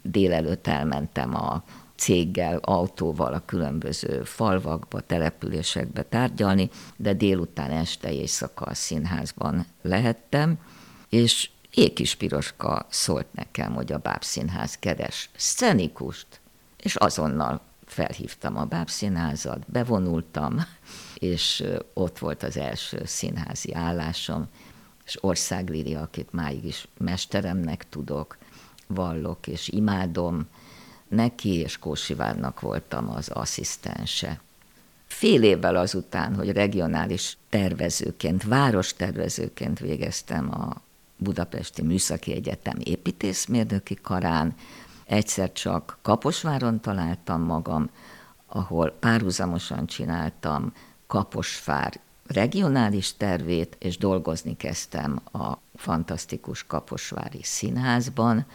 délelőtt 0.02 0.66
elmentem 0.66 1.34
a 1.34 1.62
céggel, 1.96 2.58
autóval 2.58 3.32
a 3.32 3.42
különböző 3.46 4.22
falvakba, 4.24 5.00
településekbe 5.00 6.02
tárgyalni, 6.02 6.70
de 6.96 7.12
délután 7.12 7.70
este 7.70 8.12
éjszaka 8.12 8.64
a 8.64 8.74
színházban 8.74 9.66
lehettem, 9.82 10.58
és 11.08 11.50
Ékis 11.74 12.14
Piroska 12.14 12.86
szólt 12.90 13.26
nekem, 13.32 13.74
hogy 13.74 13.92
a 13.92 13.98
Bábszínház 13.98 14.76
keres 14.78 15.30
szenikust, 15.36 16.26
és 16.76 16.96
azonnal 16.96 17.60
felhívtam 17.86 18.56
a 18.56 18.64
Bábszínházat, 18.64 19.70
bevonultam, 19.70 20.66
és 21.14 21.64
ott 21.92 22.18
volt 22.18 22.42
az 22.42 22.56
első 22.56 23.02
színházi 23.04 23.74
állásom, 23.74 24.48
és 25.04 25.24
Ország 25.24 25.68
Lidia, 25.68 26.00
akit 26.00 26.32
máig 26.32 26.64
is 26.64 26.88
mesteremnek 26.98 27.88
tudok, 27.88 28.36
vallok 28.86 29.46
és 29.46 29.68
imádom, 29.68 30.46
neki 31.08 31.54
és 31.54 31.78
Kósivárnak 31.78 32.60
voltam 32.60 33.10
az 33.10 33.28
asszisztense. 33.28 34.40
Fél 35.06 35.42
évvel 35.42 35.76
azután, 35.76 36.34
hogy 36.34 36.52
regionális 36.52 37.36
tervezőként, 37.48 38.42
várostervezőként 38.42 39.78
végeztem 39.78 40.50
a 40.50 40.82
Budapesti 41.16 41.82
Műszaki 41.82 42.32
Egyetem 42.32 42.76
építészmérnöki 42.84 43.98
karán, 44.02 44.54
egyszer 45.04 45.52
csak 45.52 45.98
Kaposváron 46.02 46.80
találtam 46.80 47.42
magam, 47.42 47.90
ahol 48.46 48.90
párhuzamosan 48.90 49.86
csináltam 49.86 50.72
Kaposvár 51.06 52.00
regionális 52.26 53.16
tervét, 53.16 53.76
és 53.78 53.98
dolgozni 53.98 54.56
kezdtem 54.56 55.20
a 55.32 55.52
fantasztikus 55.74 56.66
Kaposvári 56.66 57.42
Színházban, 57.42 58.46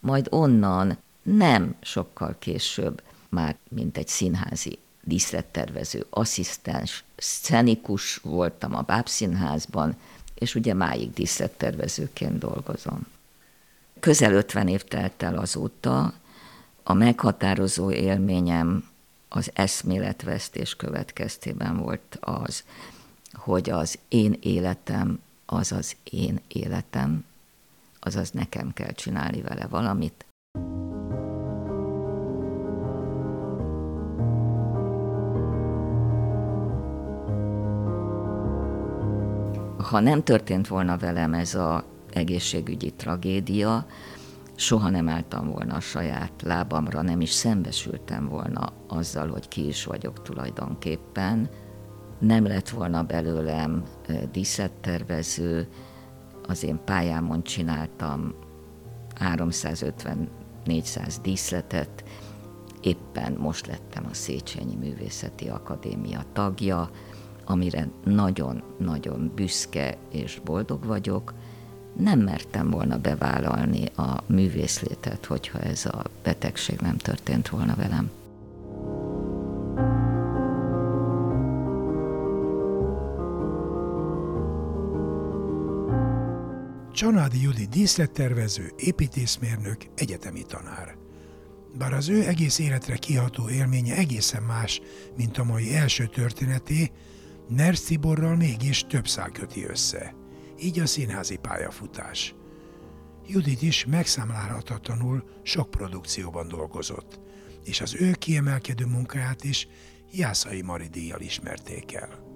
majd 0.00 0.26
onnan 0.30 0.98
nem 1.22 1.74
sokkal 1.80 2.36
később, 2.38 3.02
már 3.28 3.56
mint 3.68 3.96
egy 3.96 4.08
színházi 4.08 4.78
díszlettervező, 5.02 6.06
asszisztens, 6.10 7.04
szcenikus 7.16 8.16
voltam 8.16 8.74
a 8.74 8.82
Bábszínházban, 8.82 9.96
és 10.34 10.54
ugye 10.54 10.74
máig 10.74 11.12
díszlettervezőként 11.12 12.38
dolgozom. 12.38 13.06
Közel 14.00 14.32
50 14.32 14.68
év 14.68 14.82
telt 14.82 15.22
el 15.22 15.38
azóta, 15.38 16.12
a 16.82 16.92
meghatározó 16.92 17.90
élményem 17.90 18.88
az 19.28 19.50
eszméletvesztés 19.54 20.76
következtében 20.76 21.76
volt 21.76 22.18
az, 22.20 22.64
hogy 23.32 23.70
az 23.70 23.98
én 24.08 24.36
életem 24.40 25.20
az 25.46 25.72
az 25.72 25.96
én 26.10 26.40
életem, 26.48 27.24
azaz 28.00 28.30
nekem 28.30 28.72
kell 28.72 28.92
csinálni 28.92 29.42
vele 29.42 29.66
valamit, 29.66 30.26
ha 39.78 40.00
nem 40.00 40.22
történt 40.22 40.68
volna 40.68 40.96
velem 40.96 41.34
ez 41.34 41.54
a 41.54 41.84
egészségügyi 42.12 42.90
tragédia, 42.90 43.86
soha 44.54 44.88
nem 44.88 45.08
álltam 45.08 45.50
volna 45.50 45.74
a 45.74 45.80
saját 45.80 46.42
lábamra, 46.42 47.02
nem 47.02 47.20
is 47.20 47.30
szembesültem 47.30 48.28
volna 48.28 48.72
azzal, 48.86 49.28
hogy 49.28 49.48
ki 49.48 49.66
is 49.66 49.84
vagyok 49.84 50.22
tulajdonképpen. 50.22 51.48
Nem 52.18 52.46
lett 52.46 52.68
volna 52.68 53.02
belőlem 53.02 53.82
díszlettervező, 54.32 55.68
az 56.46 56.62
én 56.62 56.80
pályámon 56.84 57.42
csináltam 57.42 58.34
350-400 59.20 61.16
díszletet, 61.22 62.04
éppen 62.80 63.32
most 63.32 63.66
lettem 63.66 64.06
a 64.10 64.14
Széchenyi 64.14 64.74
Művészeti 64.74 65.48
Akadémia 65.48 66.20
tagja, 66.32 66.90
amire 67.44 67.88
nagyon-nagyon 68.04 69.32
büszke 69.34 69.96
és 70.10 70.40
boldog 70.44 70.84
vagyok, 70.84 71.34
nem 71.98 72.18
mertem 72.18 72.70
volna 72.70 72.98
bevállalni 72.98 73.84
a 73.96 74.22
művészlétet, 74.26 75.24
hogyha 75.24 75.58
ez 75.58 75.86
a 75.86 76.04
betegség 76.22 76.78
nem 76.80 76.96
történt 76.96 77.48
volna 77.48 77.74
velem. 77.74 78.10
Csanádi 86.92 87.42
Judi 87.42 87.66
díszlettervező, 87.66 88.72
építészmérnök, 88.76 89.76
egyetemi 89.94 90.42
tanár. 90.42 90.96
Bár 91.78 91.92
az 91.92 92.08
ő 92.08 92.26
egész 92.26 92.58
életre 92.58 92.96
kiható 92.96 93.48
élménye 93.48 93.96
egészen 93.96 94.42
más, 94.42 94.80
mint 95.16 95.38
a 95.38 95.44
mai 95.44 95.74
első 95.74 96.06
történeté, 96.06 96.90
Nersz 97.48 97.82
Tiborral 97.82 98.36
mégis 98.36 98.84
több 98.88 99.08
szál 99.08 99.30
köti 99.30 99.64
össze– 99.64 100.14
így 100.60 100.78
a 100.78 100.86
színházi 100.86 101.36
pályafutás. 101.36 102.34
Judit 103.26 103.62
is 103.62 103.84
megszámlálhatatlanul 103.84 105.24
sok 105.42 105.70
produkcióban 105.70 106.48
dolgozott, 106.48 107.20
és 107.64 107.80
az 107.80 107.94
ő 107.94 108.12
kiemelkedő 108.12 108.86
munkáját 108.86 109.44
is 109.44 109.68
Jászai 110.12 110.62
Mari 110.62 110.86
díjjal 110.88 111.20
ismerték 111.20 111.94
el. 111.94 112.27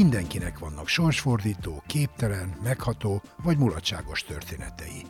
Mindenkinek 0.00 0.58
vannak 0.58 0.88
sorsfordító, 0.88 1.82
képtelen, 1.86 2.56
megható 2.62 3.22
vagy 3.42 3.58
mulatságos 3.58 4.22
történetei. 4.22 5.02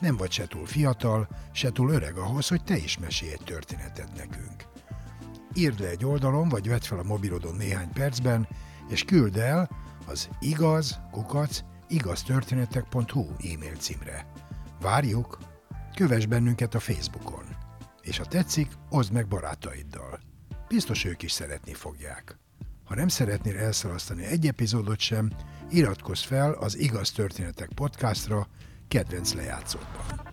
Nem 0.00 0.16
vagy 0.16 0.30
se 0.30 0.46
túl 0.46 0.66
fiatal, 0.66 1.28
se 1.52 1.70
túl 1.70 1.90
öreg 1.90 2.16
ahhoz, 2.16 2.48
hogy 2.48 2.64
te 2.64 2.76
is 2.76 2.98
mesélj 2.98 3.32
egy 3.32 3.44
történetet 3.44 4.16
nekünk. 4.16 4.64
Írd 5.54 5.80
le 5.80 5.88
egy 5.88 6.04
oldalon, 6.04 6.48
vagy 6.48 6.68
vedd 6.68 6.80
fel 6.80 6.98
a 6.98 7.02
mobilodon 7.02 7.54
néhány 7.54 7.92
percben, 7.92 8.48
és 8.88 9.04
küld 9.04 9.36
el 9.36 9.70
az 10.06 10.28
igaz, 10.40 11.00
kukac, 11.10 11.60
igaztörténetek.hu 11.88 13.26
e-mail 13.52 13.76
címre. 13.76 14.26
Várjuk! 14.80 15.38
Kövess 15.94 16.26
bennünket 16.26 16.74
a 16.74 16.80
Facebookon. 16.80 17.44
És 18.00 18.18
ha 18.18 18.24
tetszik, 18.24 18.72
oszd 18.90 19.12
meg 19.12 19.28
barátaiddal. 19.28 20.20
Biztos 20.68 21.04
ők 21.04 21.22
is 21.22 21.32
szeretni 21.32 21.74
fogják. 21.74 22.41
Ha 22.84 22.94
nem 22.94 23.08
szeretnél 23.08 23.56
elszalasztani 23.56 24.24
egy 24.24 24.46
epizódot 24.46 24.98
sem, 24.98 25.32
iratkozz 25.70 26.22
fel 26.22 26.52
az 26.52 26.78
Igaz 26.78 27.10
Történetek 27.10 27.70
podcastra 27.74 28.46
kedvenc 28.88 29.34
lejátszódban. 29.34 30.31